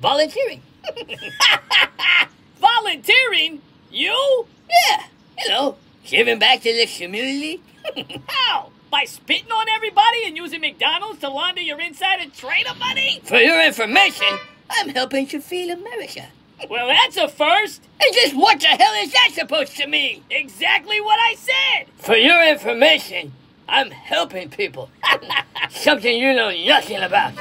volunteering. 0.00 0.62
Volunteering? 2.60 3.62
You? 3.90 4.46
Yeah, 4.68 5.04
you 5.38 5.48
know, 5.48 5.76
giving 6.04 6.38
back 6.38 6.62
to 6.62 6.72
the 6.72 6.86
community. 6.86 7.62
How? 8.28 8.70
By 8.90 9.04
spitting 9.04 9.52
on 9.52 9.68
everybody 9.68 10.24
and 10.26 10.36
using 10.36 10.60
McDonald's 10.60 11.20
to 11.20 11.28
launder 11.28 11.60
your 11.60 11.78
insider 11.80 12.30
trader 12.30 12.74
money? 12.78 13.20
For 13.24 13.36
your 13.36 13.64
information, 13.64 14.26
I'm 14.70 14.88
helping 14.88 15.26
to 15.28 15.40
feed 15.40 15.70
America. 15.70 16.26
Well, 16.68 16.88
that's 16.88 17.16
a 17.16 17.28
first. 17.28 17.82
And 18.00 18.14
just 18.14 18.34
what 18.34 18.60
the 18.60 18.66
hell 18.66 18.94
is 19.02 19.12
that 19.12 19.30
supposed 19.32 19.76
to 19.76 19.86
mean? 19.86 20.24
Exactly 20.30 21.00
what 21.00 21.18
I 21.20 21.34
said. 21.34 21.88
For 21.98 22.16
your 22.16 22.44
information, 22.48 23.32
I'm 23.68 23.90
helping 23.90 24.50
people. 24.50 24.90
Something 25.70 26.18
you 26.18 26.34
know 26.34 26.50
nothing 26.50 27.02
about. 27.02 27.34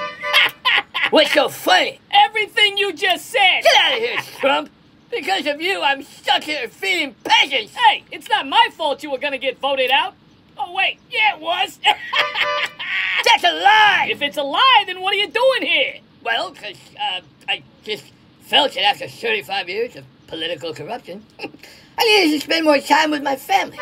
What's 1.09 1.33
so 1.33 1.49
funny? 1.49 1.99
Everything 2.11 2.77
you 2.77 2.93
just 2.93 3.27
said. 3.27 3.61
Get 3.63 3.77
out 3.77 3.93
of 3.93 3.99
here, 3.99 4.17
Trump! 4.39 4.69
Because 5.09 5.47
of 5.47 5.61
you, 5.61 5.81
I'm 5.81 6.03
stuck 6.03 6.43
here 6.43 6.67
feeding 6.67 7.15
peasants! 7.23 7.73
Hey, 7.75 8.03
it's 8.11 8.29
not 8.29 8.45
my 8.45 8.67
fault 8.73 9.03
you 9.03 9.11
were 9.11 9.17
gonna 9.17 9.37
get 9.37 9.59
voted 9.59 9.89
out. 9.89 10.15
Oh, 10.57 10.73
wait. 10.73 10.99
Yeah, 11.09 11.35
it 11.35 11.41
was. 11.41 11.79
That's 13.25 13.43
a 13.43 13.53
lie! 13.53 14.07
if 14.11 14.21
it's 14.21 14.37
a 14.37 14.43
lie, 14.43 14.83
then 14.85 15.01
what 15.01 15.13
are 15.13 15.17
you 15.17 15.29
doing 15.29 15.61
here? 15.61 15.99
Well, 16.23 16.51
because 16.51 16.77
uh, 16.99 17.21
I 17.47 17.63
just 17.83 18.03
felt 18.47 18.73
that 18.73 18.83
after 18.83 19.07
35 19.07 19.67
years 19.67 19.95
of 19.97 20.05
political 20.27 20.73
corruption, 20.73 21.23
I 21.39 22.03
needed 22.03 22.39
to 22.39 22.45
spend 22.45 22.63
more 22.65 22.79
time 22.79 23.11
with 23.11 23.21
my 23.21 23.35
family. 23.35 23.77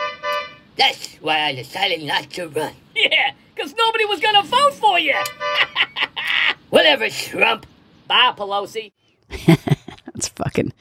That's 0.75 1.15
why 1.15 1.41
I 1.41 1.53
decided 1.53 2.03
not 2.03 2.29
to 2.31 2.47
run. 2.47 2.73
Yeah, 2.97 3.33
because 3.53 3.75
nobody 3.77 4.05
was 4.05 4.21
gonna 4.21 4.41
vote 4.43 4.73
for 4.73 4.97
you. 4.97 5.15
Whatever, 6.69 7.09
Trump. 7.09 7.65
Bye, 8.07 8.33
Pelosi. 8.37 8.93
That's 10.05 10.29
fucking. 10.29 10.71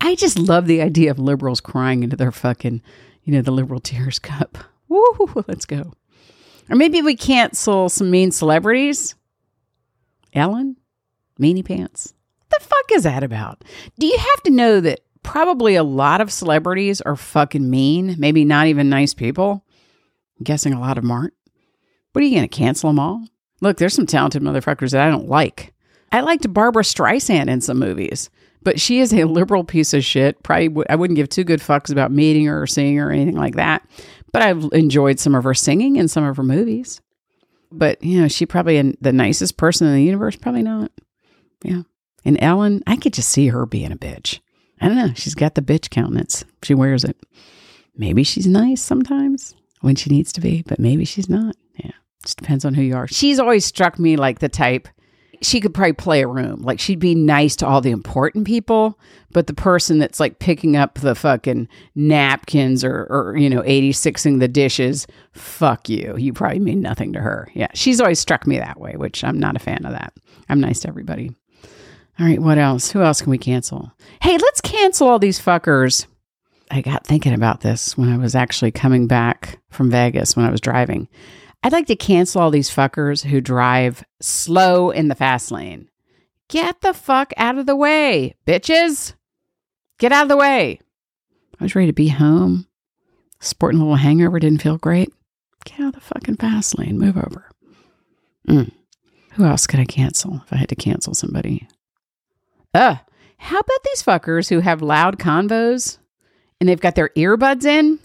I 0.00 0.14
just 0.14 0.38
love 0.38 0.66
the 0.66 0.80
idea 0.80 1.10
of 1.10 1.18
liberals 1.18 1.60
crying 1.60 2.04
into 2.04 2.14
their 2.14 2.30
fucking, 2.30 2.80
you 3.24 3.32
know, 3.32 3.42
the 3.42 3.50
liberal 3.50 3.80
tears 3.80 4.20
cup. 4.20 4.56
Woo, 4.88 5.44
let's 5.48 5.66
go. 5.66 5.94
Or 6.70 6.76
maybe 6.76 7.02
we 7.02 7.16
cancel 7.16 7.88
some 7.88 8.08
mean 8.08 8.30
celebrities. 8.30 9.16
Ellen? 10.32 10.76
Meanie 11.40 11.64
Pants? 11.64 12.13
What 12.54 12.62
the 12.62 12.68
fuck 12.68 12.92
is 12.96 13.02
that 13.02 13.24
about? 13.24 13.64
Do 13.98 14.06
you 14.06 14.16
have 14.16 14.42
to 14.44 14.50
know 14.50 14.80
that 14.80 15.00
probably 15.24 15.74
a 15.74 15.82
lot 15.82 16.20
of 16.20 16.30
celebrities 16.30 17.00
are 17.00 17.16
fucking 17.16 17.68
mean? 17.68 18.14
Maybe 18.18 18.44
not 18.44 18.68
even 18.68 18.88
nice 18.88 19.12
people? 19.12 19.64
I'm 20.38 20.44
guessing 20.44 20.72
a 20.72 20.80
lot 20.80 20.96
of 20.96 21.02
them 21.02 21.10
aren't. 21.10 21.34
What 22.12 22.22
are 22.22 22.26
you 22.26 22.36
going 22.36 22.48
to 22.48 22.56
cancel 22.56 22.90
them 22.90 23.00
all? 23.00 23.24
Look, 23.60 23.78
there's 23.78 23.94
some 23.94 24.06
talented 24.06 24.42
motherfuckers 24.42 24.92
that 24.92 25.04
I 25.06 25.10
don't 25.10 25.28
like. 25.28 25.74
I 26.12 26.20
liked 26.20 26.52
Barbra 26.52 26.84
Streisand 26.84 27.48
in 27.48 27.60
some 27.60 27.78
movies, 27.80 28.30
but 28.62 28.78
she 28.80 29.00
is 29.00 29.12
a 29.12 29.24
liberal 29.24 29.64
piece 29.64 29.92
of 29.94 30.04
shit. 30.04 30.40
Probably, 30.44 30.68
w- 30.68 30.86
I 30.88 30.94
wouldn't 30.94 31.16
give 31.16 31.28
two 31.28 31.44
good 31.44 31.60
fucks 31.60 31.90
about 31.90 32.12
meeting 32.12 32.44
her 32.46 32.62
or 32.62 32.68
seeing 32.68 32.96
her 32.98 33.08
or 33.08 33.12
anything 33.12 33.36
like 33.36 33.56
that. 33.56 33.84
But 34.32 34.42
I've 34.42 34.64
enjoyed 34.72 35.18
some 35.18 35.34
of 35.34 35.42
her 35.42 35.54
singing 35.54 35.96
in 35.96 36.06
some 36.06 36.22
of 36.22 36.36
her 36.36 36.44
movies. 36.44 37.00
But 37.72 38.00
you 38.04 38.20
know, 38.20 38.28
she 38.28 38.46
probably 38.46 38.94
the 39.00 39.12
nicest 39.12 39.56
person 39.56 39.88
in 39.88 39.94
the 39.94 40.04
universe. 40.04 40.36
Probably 40.36 40.62
not. 40.62 40.92
Yeah. 41.64 41.82
And 42.24 42.38
Ellen, 42.40 42.82
I 42.86 42.96
could 42.96 43.12
just 43.12 43.28
see 43.28 43.48
her 43.48 43.66
being 43.66 43.92
a 43.92 43.96
bitch. 43.96 44.40
I 44.80 44.88
don't 44.88 44.96
know. 44.96 45.12
She's 45.14 45.34
got 45.34 45.54
the 45.54 45.62
bitch 45.62 45.90
countenance. 45.90 46.44
She 46.62 46.74
wears 46.74 47.04
it. 47.04 47.16
Maybe 47.96 48.24
she's 48.24 48.46
nice 48.46 48.82
sometimes 48.82 49.54
when 49.80 49.94
she 49.94 50.10
needs 50.10 50.32
to 50.32 50.40
be, 50.40 50.62
but 50.66 50.78
maybe 50.78 51.04
she's 51.04 51.28
not. 51.28 51.56
Yeah. 51.76 51.92
Just 52.22 52.38
depends 52.38 52.64
on 52.64 52.74
who 52.74 52.82
you 52.82 52.96
are. 52.96 53.06
She's 53.06 53.38
always 53.38 53.64
struck 53.64 53.98
me 53.98 54.16
like 54.16 54.40
the 54.40 54.48
type 54.48 54.88
she 55.44 55.60
could 55.60 55.74
probably 55.74 55.92
play 55.92 56.22
a 56.22 56.28
room. 56.28 56.62
Like 56.62 56.80
she'd 56.80 56.98
be 56.98 57.14
nice 57.14 57.56
to 57.56 57.66
all 57.66 57.80
the 57.80 57.90
important 57.90 58.46
people, 58.46 58.98
but 59.30 59.46
the 59.46 59.54
person 59.54 59.98
that's 59.98 60.20
like 60.20 60.38
picking 60.38 60.76
up 60.76 60.94
the 60.94 61.14
fucking 61.14 61.68
napkins 61.94 62.84
or, 62.84 63.06
or 63.10 63.36
you 63.36 63.50
know, 63.50 63.62
86ing 63.62 64.40
the 64.40 64.48
dishes, 64.48 65.06
fuck 65.32 65.88
you. 65.88 66.16
You 66.16 66.32
probably 66.32 66.60
mean 66.60 66.80
nothing 66.80 67.12
to 67.12 67.20
her. 67.20 67.48
Yeah. 67.54 67.68
She's 67.74 68.00
always 68.00 68.18
struck 68.18 68.46
me 68.46 68.58
that 68.58 68.80
way, 68.80 68.94
which 68.96 69.22
I'm 69.22 69.38
not 69.38 69.56
a 69.56 69.60
fan 69.60 69.84
of 69.84 69.92
that. 69.92 70.14
I'm 70.48 70.60
nice 70.60 70.80
to 70.80 70.88
everybody. 70.88 71.32
All 72.18 72.26
right. 72.26 72.40
What 72.40 72.58
else? 72.58 72.90
Who 72.90 73.02
else 73.02 73.20
can 73.20 73.30
we 73.30 73.38
cancel? 73.38 73.92
Hey, 74.22 74.38
let's 74.38 74.60
cancel 74.60 75.08
all 75.08 75.18
these 75.18 75.40
fuckers. 75.40 76.06
I 76.70 76.80
got 76.80 77.06
thinking 77.06 77.34
about 77.34 77.60
this 77.60 77.96
when 77.96 78.08
I 78.08 78.16
was 78.16 78.34
actually 78.34 78.70
coming 78.70 79.06
back 79.06 79.58
from 79.70 79.90
Vegas 79.90 80.36
when 80.36 80.46
I 80.46 80.50
was 80.50 80.60
driving. 80.60 81.08
I'd 81.62 81.72
like 81.72 81.86
to 81.86 81.96
cancel 81.96 82.40
all 82.40 82.50
these 82.50 82.70
fuckers 82.70 83.24
who 83.24 83.40
drive 83.40 84.04
slow 84.20 84.90
in 84.90 85.08
the 85.08 85.14
fast 85.14 85.50
lane. 85.50 85.88
Get 86.48 86.80
the 86.82 86.92
fuck 86.92 87.32
out 87.36 87.58
of 87.58 87.66
the 87.66 87.76
way, 87.76 88.34
bitches. 88.46 89.14
Get 89.98 90.12
out 90.12 90.24
of 90.24 90.28
the 90.28 90.36
way. 90.36 90.78
I 91.58 91.64
was 91.64 91.74
ready 91.74 91.86
to 91.86 91.92
be 91.92 92.08
home. 92.08 92.66
Sporting 93.40 93.80
a 93.80 93.84
little 93.84 93.96
hangover 93.96 94.38
didn't 94.38 94.62
feel 94.62 94.78
great. 94.78 95.12
Get 95.64 95.80
out 95.80 95.88
of 95.88 95.94
the 95.94 96.00
fucking 96.00 96.36
fast 96.36 96.78
lane. 96.78 96.98
Move 96.98 97.16
over. 97.16 97.50
Mm. 98.48 98.72
Who 99.32 99.44
else 99.44 99.66
could 99.66 99.80
I 99.80 99.84
cancel 99.84 100.42
if 100.44 100.52
I 100.52 100.56
had 100.56 100.68
to 100.68 100.76
cancel 100.76 101.14
somebody? 101.14 101.66
Uh, 102.74 102.96
how 103.38 103.58
about 103.58 103.82
these 103.84 104.02
fuckers 104.02 104.48
who 104.48 104.60
have 104.60 104.82
loud 104.82 105.18
convos 105.18 105.98
and 106.60 106.68
they've 106.68 106.80
got 106.80 106.94
their 106.94 107.10
earbuds 107.10 107.64
in? 107.64 107.98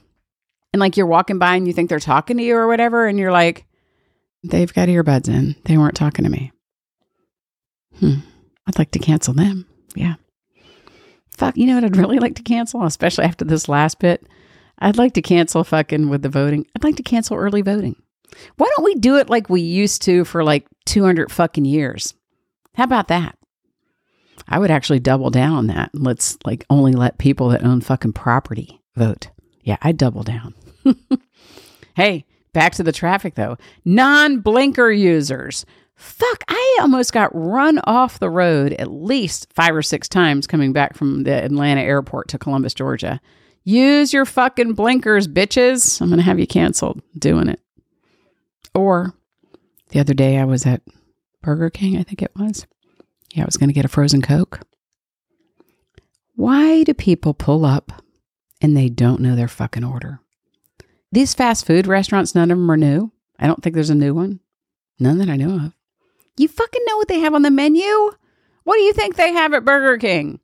and 0.74 0.80
like 0.80 0.98
you're 0.98 1.06
walking 1.06 1.40
by 1.40 1.56
and 1.56 1.68
you 1.68 1.74
think 1.74 1.90
they're 1.90 2.00
talking 2.00 2.38
to 2.38 2.44
you 2.44 2.56
or 2.56 2.68
whatever, 2.68 3.08
and 3.08 3.18
you're 3.18 3.32
like, 3.32 3.66
they've 4.44 4.74
got 4.74 4.90
earbuds 4.90 5.28
in. 5.28 5.56
They 5.66 5.78
weren't 5.78 5.96
talking 5.96 6.26
to 6.26 6.32
me. 6.32 6.52
Hmm. 8.00 8.20
I'd 8.68 8.78
like 8.78 8.92
to 8.92 9.00
cancel 9.00 9.34
them. 9.34 9.66
Yeah. 9.96 10.16
Fuck. 11.32 11.58
You 11.58 11.66
know 11.66 11.76
what 11.76 11.86
I'd 11.86 11.98
really 11.98 12.20
like 12.20 12.36
to 12.36 12.44
cancel, 12.44 12.86
especially 12.86 13.26
after 13.26 13.46
this 13.46 13.68
last 13.68 14.00
bit? 14.00 14.28
I'd 14.78 14.98
like 14.98 15.14
to 15.14 15.22
cancel 15.22 15.64
fucking 15.64 16.10
with 16.10 16.22
the 16.22 16.30
voting. 16.30 16.66
I'd 16.76 16.84
like 16.84 16.98
to 16.98 17.04
cancel 17.04 17.36
early 17.36 17.62
voting. 17.62 17.96
Why 18.58 18.70
don't 18.76 18.86
we 18.86 18.96
do 18.96 19.18
it 19.18 19.30
like 19.30 19.50
we 19.50 19.62
used 19.62 20.04
to 20.04 20.24
for 20.24 20.44
like 20.44 20.68
200 20.86 21.32
fucking 21.32 21.66
years? 21.66 22.14
How 22.76 22.84
about 22.84 23.08
that? 23.08 23.39
I 24.48 24.60
would 24.60 24.72
actually 24.72 25.00
double 25.00 25.30
down 25.30 25.54
on 25.54 25.68
that. 25.68 25.92
Let's 25.94 26.38
like 26.46 26.66
only 26.70 26.94
let 26.94 27.18
people 27.18 27.50
that 27.50 27.64
own 27.64 27.82
fucking 27.82 28.14
property 28.14 28.82
vote. 28.96 29.30
Yeah, 29.64 29.78
I'd 29.82 29.98
double 29.98 30.24
down. 30.24 30.54
hey, 31.96 32.26
back 32.54 32.74
to 32.74 32.84
the 32.84 32.92
traffic 32.92 33.36
though. 33.36 33.58
Non 33.86 34.40
blinker 34.40 34.92
users. 34.92 35.66
Fuck, 35.96 36.46
I 36.48 36.78
almost 36.80 37.12
got 37.12 37.36
run 37.36 37.80
off 37.84 38.20
the 38.20 38.30
road 38.30 38.72
at 38.80 38.90
least 38.90 39.52
five 39.54 39.76
or 39.76 39.82
six 39.82 40.08
times 40.08 40.48
coming 40.48 40.72
back 40.72 40.96
from 40.96 41.24
the 41.24 41.44
Atlanta 41.44 41.82
airport 41.82 42.30
to 42.30 42.38
Columbus, 42.38 42.74
Georgia. 42.74 43.20
Use 43.66 44.14
your 44.14 44.24
fucking 44.24 44.74
blinkers, 44.74 45.28
bitches. 45.28 46.00
I'm 46.02 46.08
going 46.08 46.18
to 46.18 46.24
have 46.24 46.40
you 46.40 46.48
canceled 46.48 47.02
doing 47.18 47.50
it. 47.50 47.60
Or 48.74 49.14
the 49.90 50.00
other 50.00 50.14
day 50.14 50.38
I 50.38 50.46
was 50.46 50.66
at 50.66 50.82
Burger 51.42 51.70
King, 51.70 51.98
I 51.98 52.04
think 52.04 52.22
it 52.22 52.32
was. 52.36 52.66
Yeah, 53.32 53.44
I 53.44 53.46
was 53.46 53.58
going 53.58 53.70
to 53.70 53.74
get 53.74 53.86
a 53.86 53.90
frozen 53.90 54.22
Coke. 54.22 54.62
Why 56.36 56.84
do 56.84 56.94
people 56.94 57.34
pull 57.34 57.66
up 57.66 58.02
and 58.62 58.76
they 58.76 58.90
don't 58.90 59.22
know 59.22 59.36
their 59.36 59.48
fucking 59.48 59.84
order? 59.84 60.20
These 61.12 61.34
fast 61.34 61.66
food 61.66 61.88
restaurants, 61.88 62.36
none 62.36 62.52
of 62.52 62.58
them 62.58 62.72
are 62.72 62.78
new. 62.78 63.12
I 63.40 63.48
don't 63.48 63.62
think 63.64 63.74
there's 63.74 63.90
a 63.90 63.96
new 63.96 64.14
one. 64.14 64.40
None 65.00 65.18
that 65.20 65.30
I 65.30 65.36
know 65.36 65.56
of. 65.56 65.74
You 66.38 66.48
fucking 66.48 66.82
know 66.88 66.98
what 66.98 67.08
they 67.08 67.20
have 67.20 67.34
on 67.34 67.42
the 67.42 67.52
menu? 67.52 68.12
What 68.64 68.76
do 68.76 68.82
you 68.82 68.94
think 68.94 69.16
they 69.16 69.34
have 69.34 69.54
at 69.54 69.66
Burger 69.66 69.98
King? 69.98 70.40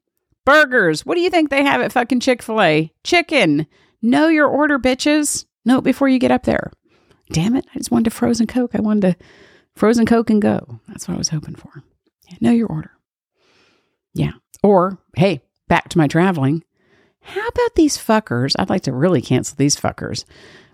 Burgers. 0.46 1.06
What 1.06 1.16
do 1.16 1.22
you 1.22 1.30
think 1.30 1.50
they 1.50 1.64
have 1.64 1.82
at 1.82 1.92
fucking 1.92 2.20
Chick 2.20 2.42
fil 2.42 2.62
A? 2.62 2.92
Chicken. 3.04 3.68
Know 4.02 4.28
your 4.28 4.48
order, 4.48 4.78
bitches. 4.78 5.46
Know 5.64 5.80
it 5.80 5.84
before 5.84 6.08
you 6.08 6.20
get 6.20 6.32
up 6.32 6.44
there. 6.44 6.72
Damn 7.32 7.56
it. 7.56 7.66
I 7.74 7.78
just 7.78 7.92
wanted 7.92 8.08
a 8.08 8.12
frozen 8.12 8.48
Coke. 8.48 8.76
I 8.76 8.82
wanted 8.82 9.16
a 9.16 9.16
frozen 9.76 10.06
Coke 10.06 10.30
and 10.30 10.42
go. 10.42 10.80
That's 10.88 11.08
what 11.08 11.16
I 11.16 11.18
was 11.18 11.30
hoping 11.30 11.56
for. 11.56 11.84
Know 12.40 12.52
your 12.52 12.68
order. 12.68 12.92
Yeah. 14.14 14.34
Or, 14.64 15.00
hey, 15.16 15.42
back 15.68 15.90
to 15.90 15.98
my 15.98 16.08
traveling. 16.08 16.64
How 17.22 17.48
about 17.48 17.76
these 17.76 17.98
fuckers? 17.98 18.54
I'd 18.58 18.70
like 18.70 18.84
to 18.84 18.94
really 18.94 19.22
cancel 19.22 19.56
these 19.58 19.76
fuckers. 19.76 20.26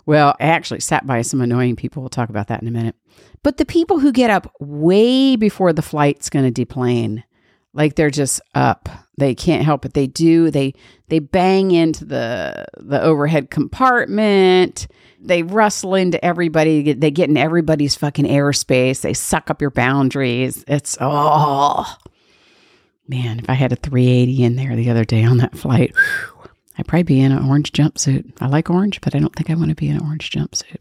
Well, 0.04 0.34
I 0.40 0.46
actually 0.46 0.80
sat 0.80 1.06
by 1.06 1.22
some 1.22 1.40
annoying 1.40 1.76
people. 1.76 2.02
We'll 2.02 2.10
talk 2.10 2.28
about 2.28 2.48
that 2.48 2.60
in 2.60 2.68
a 2.68 2.72
minute. 2.72 2.96
But 3.42 3.56
the 3.56 3.64
people 3.64 4.00
who 4.00 4.12
get 4.12 4.30
up 4.30 4.52
way 4.60 5.36
before 5.36 5.72
the 5.72 5.82
flight's 5.82 6.28
going 6.28 6.44
to 6.44 6.50
deplane, 6.50 7.24
like 7.74 7.94
they're 7.94 8.10
just 8.10 8.40
up. 8.54 8.88
They 9.18 9.34
can't 9.34 9.64
help 9.64 9.84
it. 9.84 9.94
They 9.94 10.06
do. 10.06 10.50
They 10.50 10.74
they 11.08 11.18
bang 11.18 11.70
into 11.70 12.04
the 12.04 12.66
the 12.78 13.00
overhead 13.02 13.50
compartment. 13.50 14.86
They 15.20 15.42
rustle 15.42 15.94
into 15.94 16.22
everybody. 16.24 16.92
They 16.92 17.10
get 17.10 17.28
in 17.28 17.36
everybody's 17.36 17.94
fucking 17.94 18.24
airspace. 18.24 19.02
They 19.02 19.14
suck 19.14 19.50
up 19.50 19.60
your 19.60 19.70
boundaries. 19.70 20.64
It's 20.66 20.96
oh 21.00 21.96
man. 23.06 23.38
If 23.38 23.48
I 23.48 23.54
had 23.54 23.72
a 23.72 23.76
380 23.76 24.44
in 24.44 24.56
there 24.56 24.74
the 24.74 24.90
other 24.90 25.04
day 25.04 25.24
on 25.24 25.38
that 25.38 25.56
flight, 25.56 25.94
whew, 25.94 26.50
I'd 26.78 26.88
probably 26.88 27.04
be 27.04 27.20
in 27.20 27.32
an 27.32 27.48
orange 27.48 27.72
jumpsuit. 27.72 28.32
I 28.40 28.46
like 28.46 28.70
orange, 28.70 29.00
but 29.00 29.14
I 29.14 29.18
don't 29.18 29.34
think 29.36 29.50
I 29.50 29.54
want 29.54 29.68
to 29.68 29.74
be 29.74 29.88
in 29.88 29.96
an 29.96 30.02
orange 30.04 30.30
jumpsuit. 30.30 30.80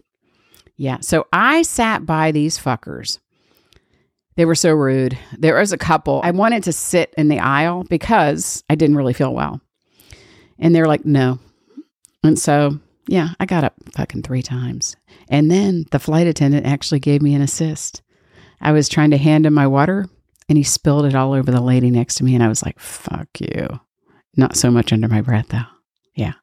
Yeah. 0.78 0.98
So 1.02 1.28
I 1.32 1.62
sat 1.62 2.06
by 2.06 2.32
these 2.32 2.58
fuckers. 2.58 3.20
They 4.42 4.46
were 4.46 4.56
so 4.56 4.74
rude. 4.74 5.16
There 5.38 5.60
was 5.60 5.72
a 5.72 5.78
couple. 5.78 6.20
I 6.24 6.32
wanted 6.32 6.64
to 6.64 6.74
sit 6.74 7.14
in 7.16 7.28
the 7.28 7.38
aisle 7.38 7.84
because 7.84 8.64
I 8.72 8.74
didn't 8.74 8.96
really 8.96 9.14
feel 9.14 9.36
well. 9.36 9.62
And 10.58 10.74
they're 10.74 10.88
like, 10.88 11.06
no. 11.06 11.38
And 12.24 12.40
so, 12.40 12.80
yeah, 13.08 13.36
I 13.40 13.46
got 13.46 13.64
up 13.64 13.76
fucking 13.92 14.24
three 14.24 14.42
times. 14.42 14.96
And 15.30 15.52
then 15.52 15.86
the 15.92 16.00
flight 16.00 16.26
attendant 16.26 16.66
actually 16.66 17.02
gave 17.02 17.22
me 17.22 17.36
an 17.36 17.44
assist. 17.44 18.02
I 18.60 18.72
was 18.72 18.90
trying 18.90 19.12
to 19.12 19.18
hand 19.20 19.46
him 19.46 19.54
my 19.54 19.68
water 19.68 20.08
and 20.50 20.58
he 20.58 20.64
spilled 20.64 21.06
it 21.06 21.14
all 21.14 21.34
over 21.34 21.52
the 21.52 21.62
lady 21.62 21.92
next 21.92 22.16
to 22.16 22.24
me. 22.24 22.34
And 22.34 22.44
I 22.44 22.48
was 22.48 22.64
like, 22.64 22.80
fuck 22.80 23.28
you. 23.40 23.80
Not 24.36 24.58
so 24.58 24.72
much 24.72 24.92
under 24.92 25.08
my 25.08 25.22
breath, 25.22 25.50
though. 25.50 25.70
Yeah. 26.16 26.34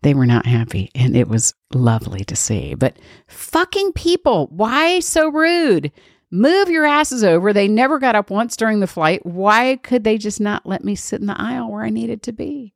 They 0.00 0.14
were 0.14 0.24
not 0.24 0.46
happy. 0.46 0.90
And 0.94 1.14
it 1.14 1.28
was 1.28 1.52
lovely 1.74 2.24
to 2.24 2.34
see. 2.34 2.74
But 2.74 2.96
fucking 3.26 3.92
people, 3.92 4.46
why 4.50 5.00
so 5.00 5.28
rude? 5.28 5.92
Move 6.30 6.68
your 6.68 6.84
asses 6.84 7.24
over. 7.24 7.52
They 7.52 7.68
never 7.68 7.98
got 7.98 8.14
up 8.14 8.30
once 8.30 8.56
during 8.56 8.80
the 8.80 8.86
flight. 8.86 9.24
Why 9.24 9.76
could 9.82 10.04
they 10.04 10.18
just 10.18 10.40
not 10.40 10.66
let 10.66 10.84
me 10.84 10.94
sit 10.94 11.20
in 11.20 11.26
the 11.26 11.40
aisle 11.40 11.70
where 11.70 11.84
I 11.84 11.90
needed 11.90 12.22
to 12.24 12.32
be? 12.32 12.74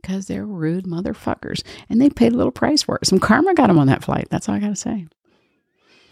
Because 0.00 0.26
they're 0.26 0.44
rude 0.44 0.84
motherfuckers. 0.84 1.62
And 1.88 2.00
they 2.00 2.10
paid 2.10 2.32
a 2.32 2.36
little 2.36 2.52
price 2.52 2.82
for 2.82 2.96
it. 2.96 3.06
Some 3.06 3.20
karma 3.20 3.54
got 3.54 3.68
them 3.68 3.78
on 3.78 3.86
that 3.86 4.04
flight. 4.04 4.28
That's 4.30 4.48
all 4.48 4.54
I 4.54 4.58
got 4.58 4.68
to 4.68 4.76
say. 4.76 5.06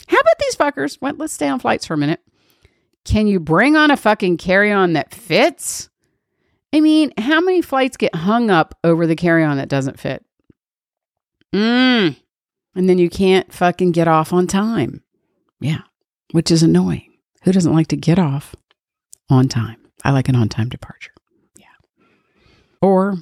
How 0.06 0.18
about 0.18 0.38
these 0.38 0.56
fuckers? 0.56 0.98
Well, 1.00 1.14
let's 1.16 1.32
stay 1.32 1.48
on 1.48 1.60
flights 1.60 1.86
for 1.86 1.94
a 1.94 1.98
minute. 1.98 2.20
Can 3.04 3.26
you 3.26 3.40
bring 3.40 3.76
on 3.76 3.90
a 3.90 3.96
fucking 3.96 4.38
carry 4.38 4.72
on 4.72 4.94
that 4.94 5.14
fits? 5.14 5.90
I 6.72 6.80
mean, 6.80 7.12
how 7.18 7.40
many 7.40 7.62
flights 7.62 7.96
get 7.96 8.14
hung 8.14 8.50
up 8.50 8.78
over 8.84 9.06
the 9.06 9.16
carry 9.16 9.44
on 9.44 9.56
that 9.56 9.68
doesn't 9.68 10.00
fit? 10.00 10.24
Mm. 11.52 12.16
And 12.74 12.88
then 12.88 12.98
you 12.98 13.10
can't 13.10 13.52
fucking 13.52 13.92
get 13.92 14.08
off 14.08 14.32
on 14.32 14.46
time. 14.46 15.02
Yeah, 15.60 15.80
which 16.32 16.50
is 16.50 16.62
annoying. 16.62 17.12
Who 17.42 17.52
doesn't 17.52 17.72
like 17.72 17.88
to 17.88 17.96
get 17.96 18.18
off 18.18 18.54
on 19.28 19.48
time? 19.48 19.78
I 20.04 20.10
like 20.12 20.28
an 20.28 20.36
on 20.36 20.48
time 20.48 20.68
departure. 20.68 21.12
Yeah. 21.56 21.66
Or 22.80 23.16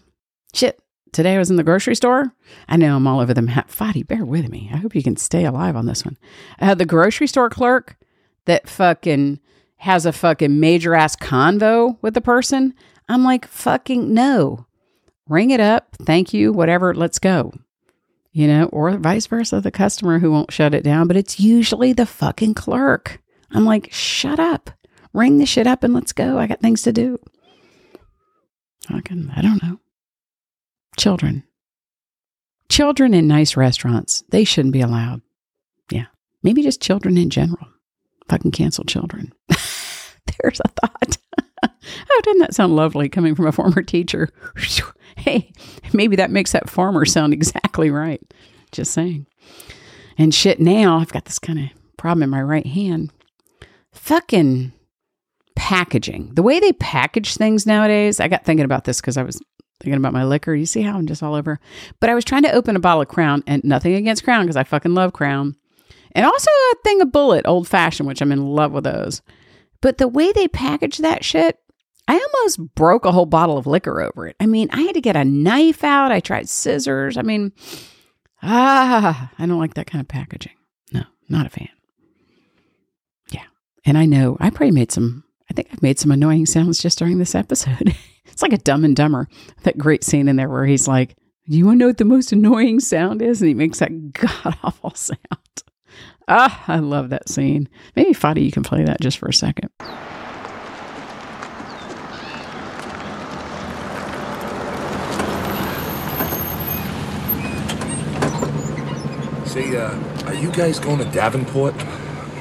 shit, 0.55 0.81
today 1.13 1.35
I 1.35 1.39
was 1.39 1.51
in 1.51 1.57
the 1.57 1.65
grocery 1.65 1.95
store. 1.95 2.33
I 2.69 2.77
know 2.77 2.97
I'm 2.97 3.07
all 3.07 3.21
over 3.21 3.35
the 3.35 3.43
map. 3.43 3.71
Fadi, 3.71 4.07
bear 4.07 4.25
with 4.25 4.49
me. 4.49 4.71
I 4.73 4.77
hope 4.77 4.95
you 4.95 5.03
can 5.03 5.17
stay 5.17 5.45
alive 5.45 5.77
on 5.77 5.87
this 5.87 6.05
one. 6.05 6.17
I 6.59 6.65
had 6.65 6.79
the 6.79 6.87
grocery 6.87 7.27
store 7.27 7.51
clerk 7.51 7.97
that 8.47 8.69
fucking 8.69 9.41
has 9.77 10.07
a 10.07 10.13
fucking 10.13 10.59
major 10.59 10.95
ass 10.95 11.15
convo 11.17 11.97
with 12.03 12.15
the 12.15 12.21
person. 12.21 12.75
I'm 13.09 13.25
like, 13.25 13.47
fucking 13.47 14.13
no. 14.13 14.67
Ring 15.29 15.51
it 15.51 15.61
up. 15.61 15.97
Thank 16.03 16.33
you. 16.33 16.53
Whatever. 16.53 16.95
Let's 16.95 17.19
go. 17.19 17.53
You 18.39 18.47
know, 18.47 18.67
or 18.67 18.97
vice 18.99 19.27
versa, 19.27 19.61
the 19.61 19.73
customer 19.73 20.21
who 20.21 20.31
won't 20.31 20.53
shut 20.53 20.73
it 20.73 20.85
down, 20.85 21.09
but 21.09 21.17
it's 21.17 21.41
usually 21.41 21.93
the 21.93 22.07
fucking 22.07 22.55
clerk. 22.55 23.21
I'm 23.51 23.65
like, 23.65 23.93
shut 23.93 24.39
up. 24.39 24.71
Ring 25.13 25.39
the 25.39 25.45
shit 25.45 25.67
up 25.67 25.83
and 25.83 25.93
let's 25.93 26.13
go. 26.13 26.39
I 26.39 26.47
got 26.47 26.61
things 26.61 26.83
to 26.83 26.93
do. 26.93 27.19
Fucking, 28.87 29.33
I 29.35 29.43
don't 29.43 29.61
know. 29.61 29.81
Children. 30.97 31.43
Children 32.69 33.13
in 33.13 33.27
nice 33.27 33.57
restaurants, 33.57 34.23
they 34.29 34.45
shouldn't 34.45 34.73
be 34.73 34.83
allowed. 34.83 35.21
Yeah. 35.91 36.07
Maybe 36.45 36.63
just 36.63 36.81
children 36.81 37.19
in 37.19 37.31
general. 37.31 37.67
Fucking 38.29 38.53
cancel 38.53 38.85
children. 38.85 39.33
There's 39.49 40.61
a 40.65 40.69
thought. 40.81 41.19
Oh, 42.11 42.21
doesn't 42.25 42.41
that 42.41 42.55
sound 42.55 42.77
lovely 42.77 43.09
coming 43.09 43.35
from 43.35 43.47
a 43.47 43.53
former 43.53 43.83
teacher? 43.83 44.29
hey, 45.17 45.53
maybe 45.93 46.17
that 46.17 46.31
makes 46.31 46.53
that 46.53 46.71
farmer 46.71 47.05
sound 47.05 47.33
exactly 47.33 47.91
right. 47.91 48.21
Just 48.73 48.93
saying. 48.93 49.27
And 50.17 50.35
shit, 50.35 50.61
now 50.61 50.99
I've 50.99 51.13
got 51.13 51.25
this 51.27 51.39
kind 51.39 51.59
of 51.59 51.69
problem 51.97 52.23
in 52.23 52.31
my 52.31 52.43
right 52.43 52.67
hand. 52.67 53.13
Fucking 53.93 54.73
packaging. 55.55 56.35
The 56.35 56.43
way 56.43 56.61
they 56.61 56.73
package 56.73 57.37
things 57.37 57.67
nowadays, 57.67 58.21
I 58.21 58.29
got 58.29 58.45
thinking 58.45 58.65
about 58.65 58.85
this 58.85 59.01
because 59.01 59.17
I 59.17 59.23
was 59.23 59.41
thinking 59.81 59.99
about 59.99 60.13
my 60.13 60.25
liquor. 60.25 60.55
You 60.55 60.67
see 60.67 60.83
how 60.83 60.97
I'm 60.97 61.07
just 61.07 61.23
all 61.23 61.35
over. 61.35 61.61
But 62.01 62.11
I 62.11 62.15
was 62.15 62.25
trying 62.25 62.43
to 62.43 62.53
open 62.53 62.77
a 62.77 62.81
bottle 62.81 63.03
of 63.03 63.09
Crown, 63.09 63.43
and 63.47 63.63
nothing 63.65 63.95
against 63.95 64.25
Crown 64.25 64.45
because 64.45 64.57
I 64.57 64.65
fucking 64.65 64.95
love 64.95 65.13
Crown. 65.13 65.57
And 66.13 66.25
also 66.27 66.51
a 66.51 66.75
thing 66.85 67.01
of 67.01 67.09
Bulleit, 67.09 67.43
old 67.45 67.69
fashioned, 67.69 68.09
which 68.09 68.21
I'm 68.21 68.33
in 68.33 68.45
love 68.47 68.73
with 68.73 68.85
those. 68.85 69.23
But 69.81 69.99
the 69.99 70.09
way 70.09 70.33
they 70.33 70.49
package 70.49 70.99
that 70.99 71.25
shit, 71.25 71.59
I 72.09 72.15
almost 72.15 72.75
broke 72.75 73.05
a 73.05 73.13
whole 73.13 73.27
bottle 73.27 73.59
of 73.59 73.67
liquor 73.67 74.01
over 74.01 74.27
it. 74.27 74.37
I 74.41 74.47
mean, 74.47 74.71
I 74.73 74.81
had 74.81 74.95
to 74.95 75.01
get 75.01 75.15
a 75.15 75.25
knife 75.25 75.85
out. 75.85 76.11
I 76.11 76.21
tried 76.21 76.49
scissors. 76.49 77.19
I 77.19 77.23
mean, 77.23 77.53
ah, 78.43 79.31
I 79.39 79.47
don't 79.47 79.59
like 79.59 79.75
that 79.75 79.87
kind 79.87 80.01
of 80.01 80.09
packaging. 80.09 80.55
No, 80.91 81.03
not 81.29 81.45
a 81.45 81.51
fan. 81.51 81.69
Yeah. 83.31 83.45
And 83.85 83.99
I 83.99 84.07
know 84.07 84.39
I 84.41 84.49
probably 84.49 84.71
made 84.71 84.91
some, 84.91 85.23
I 85.51 85.55
think 85.55 85.69
I've 85.71 85.83
made 85.83 85.99
some 85.99 86.11
annoying 86.11 86.47
sounds 86.47 86.83
just 86.83 86.99
during 86.99 87.19
this 87.19 87.35
episode. 87.35 87.95
it's 88.25 88.41
like 88.41 88.55
a 88.55 88.59
dumb 88.59 88.85
and 88.85 88.97
dumber. 88.97 89.29
That 89.65 89.77
great 89.77 90.03
scene 90.03 90.29
in 90.29 90.37
there 90.37 90.49
where 90.49 90.65
he's 90.65 90.89
like, 90.89 91.15
Do 91.47 91.59
you 91.59 91.67
want 91.67 91.77
to 91.77 91.79
know 91.81 91.87
what 91.89 91.99
the 91.99 92.07
most 92.07 92.33
annoying 92.33 92.81
sound 92.81 93.21
is? 93.21 93.43
And 93.43 93.49
he 93.49 93.55
makes 93.55 93.81
that 93.81 94.13
god 94.15 94.57
awful 94.63 94.95
sound. 94.95 95.19
Ah, 96.27 96.65
I 96.69 96.79
love 96.79 97.11
that 97.11 97.29
scene. 97.29 97.69
Maybe 97.97 98.13
Fadi, 98.13 98.45
you 98.45 98.53
can 98.53 98.63
play 98.63 98.85
that 98.85 99.01
just 99.01 99.19
for 99.19 99.29
a 99.29 99.33
second. 99.35 99.71
Say, 109.59 109.77
uh, 109.77 109.93
are 110.27 110.35
you 110.35 110.53
guys 110.53 110.79
going 110.79 110.99
to 110.99 111.05
Davenport? 111.07 111.75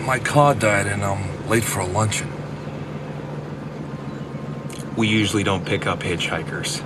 My 0.03 0.19
car 0.19 0.53
died 0.53 0.85
and 0.85 1.03
I'm 1.03 1.49
late 1.49 1.63
for 1.63 1.79
a 1.79 1.85
luncheon. 1.87 2.31
We 4.95 5.07
usually 5.07 5.41
don't 5.41 5.65
pick 5.65 5.87
up 5.87 6.01
hitchhikers. 6.01 6.85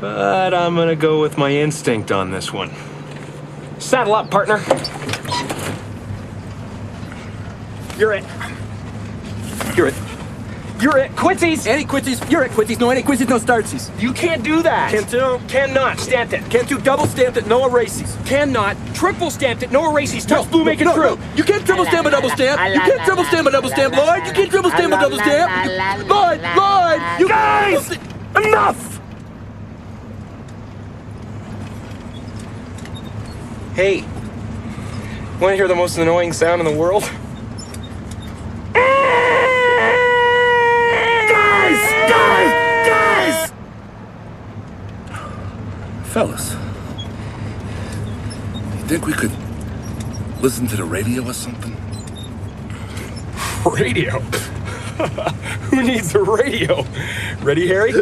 But 0.00 0.52
I'm 0.52 0.74
gonna 0.74 0.96
go 0.96 1.20
with 1.20 1.38
my 1.38 1.52
instinct 1.52 2.10
on 2.10 2.32
this 2.32 2.52
one. 2.52 2.72
Saddle 3.78 4.16
up, 4.16 4.32
partner. 4.32 4.58
You're 7.96 8.14
it. 8.14 8.24
You're 9.76 9.86
it. 9.86 10.19
You're 10.80 10.98
at 10.98 11.14
Quincy's! 11.14 11.66
Any 11.66 11.84
quincies? 11.84 12.30
You're 12.30 12.44
at 12.44 12.50
quincies. 12.52 12.80
No 12.80 12.90
any 12.90 13.02
quincies, 13.02 13.28
no 13.28 13.38
startsies. 13.38 13.90
You 14.00 14.12
can't 14.12 14.42
do 14.42 14.62
that! 14.62 14.90
Can't 14.90 15.10
do? 15.10 15.38
Cannot. 15.46 15.98
Stamped 15.98 16.32
it. 16.32 16.48
Can't 16.50 16.68
do 16.68 16.78
double 16.78 17.06
stamped 17.06 17.36
it, 17.36 17.46
no 17.46 17.66
erases. 17.66 18.16
Cannot. 18.24 18.76
Triple 18.94 19.30
stamped 19.30 19.62
it. 19.62 19.70
No 19.70 19.90
erases. 19.90 20.24
Touch 20.24 20.50
blue, 20.50 20.64
make 20.64 20.80
it 20.80 20.84
no, 20.86 20.94
true. 20.94 21.16
No. 21.16 21.34
You 21.34 21.44
can't 21.44 21.66
triple 21.66 21.84
stamp 21.84 22.06
a 22.06 22.10
double 22.10 22.30
stamp. 22.30 22.60
You 22.74 22.80
can't 22.80 23.02
triple 23.04 23.24
stamp 23.24 23.46
a 23.46 23.50
double 23.50 23.68
stamp, 23.68 23.94
Lloyd. 23.94 24.26
You 24.26 24.32
can't 24.32 24.50
triple 24.50 24.70
stamp 24.70 24.92
a 24.92 24.96
double 24.96 25.18
stamp. 25.18 26.08
Lloyd, 26.08 26.40
Lloyd, 26.56 27.20
you 27.20 27.28
Guys! 27.28 27.98
Enough! 28.36 29.00
Hey, 33.74 34.02
want 35.40 35.52
to 35.52 35.56
hear 35.56 35.68
the 35.68 35.74
most 35.74 35.96
annoying 35.98 36.32
sound 36.32 36.60
in 36.60 36.66
the 36.66 36.78
world? 36.78 37.02
Guys! 41.30 41.80
Guys! 42.10 42.52
Guys! 42.86 43.52
You 46.20 46.36
think 48.86 49.06
we 49.06 49.14
could 49.14 49.32
listen 50.42 50.66
to 50.66 50.76
the 50.76 50.84
radio 50.84 51.24
or 51.26 51.32
something? 51.32 51.74
Radio? 53.64 54.20
Who 55.70 55.82
needs 55.82 56.14
a 56.14 56.22
radio? 56.22 56.84
Ready, 57.40 57.66
Harry? 57.68 57.94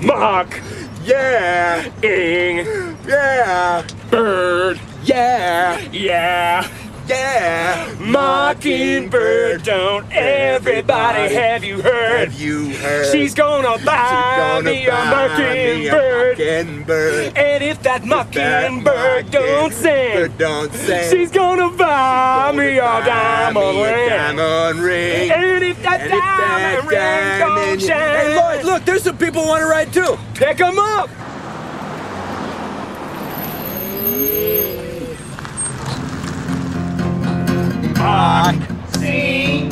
Mock! 0.00 0.60
Yeah, 1.04 1.90
Ing! 2.04 2.66
yeah, 3.04 3.84
Bird! 4.08 4.78
yeah, 5.02 5.80
Yeah! 5.90 6.68
Yeah. 7.12 7.94
Mockingbird, 8.00 9.62
don't 9.64 10.06
everybody 10.12 11.34
have 11.34 11.62
you 11.64 11.80
heard? 11.82 12.18
Have 12.30 12.40
you 12.40 12.70
heard? 12.76 13.12
She's 13.12 13.34
gonna 13.34 13.78
buy 13.84 14.36
gonna 14.36 14.70
me 14.70 14.86
a 14.86 14.90
buy 14.90 15.24
a 15.26 15.28
mockingbird. 15.28 16.40
And 17.36 17.62
if 17.64 17.82
that 17.82 18.04
mockingbird 18.04 19.30
don't 19.30 19.72
sing, 19.72 20.32
don't 20.38 20.72
sing. 20.72 21.10
she's 21.10 21.30
gonna 21.30 21.70
buy 21.70 22.52
me 22.54 22.78
a 22.78 22.80
diamond 22.82 23.54
Buy 23.54 23.72
me 23.72 23.82
a 23.82 23.96
ring. 23.96 24.08
diamond 24.08 24.80
ring. 24.80 25.30
And 25.30 25.64
if 25.64 25.82
that 25.82 26.00
And 26.00 26.12
if 26.12 26.18
that 26.18 26.84
diamond 26.84 26.88
ring 26.88 27.38
don't 27.38 27.80
shine, 27.80 27.98
Hey, 27.98 28.36
Lloyd, 28.36 28.64
look, 28.64 28.84
there's 28.84 29.02
some 29.02 29.16
people 29.18 29.44
want 29.46 29.60
to 29.60 29.66
ride 29.66 29.92
too. 29.92 30.18
pick 30.34 30.60
'em 30.60 30.78
up. 30.78 31.08
On 38.02 38.60
sing, 38.94 39.70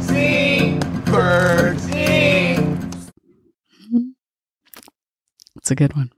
sing, 0.00 0.80
bird, 1.04 1.78
sing. 1.78 3.04
It's 5.54 5.70
a 5.70 5.76
good 5.76 5.94
one. 5.96 6.10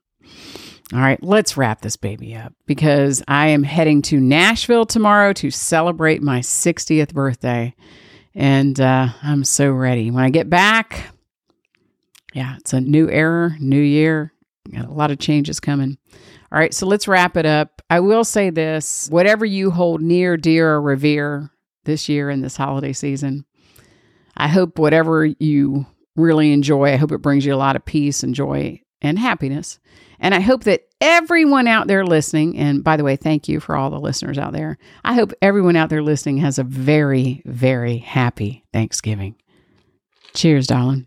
All 0.94 1.00
right, 1.00 1.22
let's 1.22 1.56
wrap 1.56 1.82
this 1.82 1.96
baby 1.96 2.34
up 2.34 2.54
because 2.64 3.22
I 3.28 3.48
am 3.48 3.62
heading 3.62 4.00
to 4.02 4.18
Nashville 4.20 4.86
tomorrow 4.86 5.34
to 5.34 5.50
celebrate 5.50 6.22
my 6.22 6.40
60th 6.40 7.12
birthday. 7.12 7.74
And 8.34 8.80
uh, 8.80 9.08
I'm 9.22 9.44
so 9.44 9.72
ready. 9.72 10.10
When 10.10 10.24
I 10.24 10.30
get 10.30 10.48
back, 10.48 11.12
yeah, 12.32 12.56
it's 12.56 12.72
a 12.72 12.80
new 12.80 13.10
era, 13.10 13.54
new 13.60 13.80
year. 13.80 14.32
Got 14.72 14.86
a 14.86 14.92
lot 14.92 15.10
of 15.10 15.18
changes 15.18 15.60
coming. 15.60 15.98
All 16.52 16.58
right, 16.58 16.74
so 16.74 16.86
let's 16.86 17.08
wrap 17.08 17.36
it 17.36 17.46
up. 17.46 17.82
I 17.90 18.00
will 18.00 18.24
say 18.24 18.50
this 18.50 19.08
whatever 19.10 19.44
you 19.44 19.70
hold 19.70 20.00
near, 20.02 20.36
dear, 20.36 20.74
or 20.74 20.82
revere 20.82 21.50
this 21.84 22.08
year 22.08 22.30
in 22.30 22.40
this 22.40 22.56
holiday 22.56 22.92
season, 22.92 23.44
I 24.36 24.48
hope 24.48 24.78
whatever 24.78 25.24
you 25.24 25.86
really 26.16 26.52
enjoy, 26.52 26.92
I 26.92 26.96
hope 26.96 27.12
it 27.12 27.22
brings 27.22 27.46
you 27.46 27.54
a 27.54 27.56
lot 27.56 27.76
of 27.76 27.84
peace 27.84 28.22
and 28.22 28.34
joy 28.34 28.80
and 29.02 29.18
happiness. 29.18 29.78
And 30.18 30.34
I 30.34 30.40
hope 30.40 30.64
that 30.64 30.82
everyone 31.00 31.66
out 31.66 31.86
there 31.86 32.04
listening, 32.04 32.56
and 32.56 32.82
by 32.82 32.96
the 32.96 33.04
way, 33.04 33.16
thank 33.16 33.48
you 33.48 33.60
for 33.60 33.76
all 33.76 33.90
the 33.90 34.00
listeners 34.00 34.38
out 34.38 34.52
there. 34.52 34.78
I 35.04 35.14
hope 35.14 35.32
everyone 35.42 35.76
out 35.76 35.90
there 35.90 36.02
listening 36.02 36.38
has 36.38 36.58
a 36.58 36.64
very, 36.64 37.42
very 37.44 37.98
happy 37.98 38.64
Thanksgiving. 38.72 39.36
Cheers, 40.34 40.66
darling. 40.66 41.06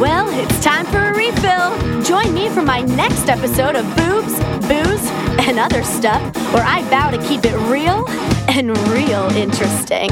Well, 0.00 0.30
it's 0.30 0.64
time 0.64 0.86
for 0.86 0.96
a 0.96 1.14
refill. 1.14 2.02
Join 2.02 2.32
me 2.32 2.48
for 2.48 2.62
my 2.62 2.80
next 2.80 3.28
episode 3.28 3.76
of 3.76 3.84
Boobs, 3.96 4.32
Booze, 4.66 5.10
and 5.46 5.58
Other 5.58 5.82
Stuff, 5.82 6.22
where 6.54 6.64
I 6.64 6.80
vow 6.88 7.10
to 7.10 7.18
keep 7.28 7.44
it 7.44 7.54
real 7.68 8.08
and 8.48 8.78
real 8.88 9.28
interesting. 9.36 10.08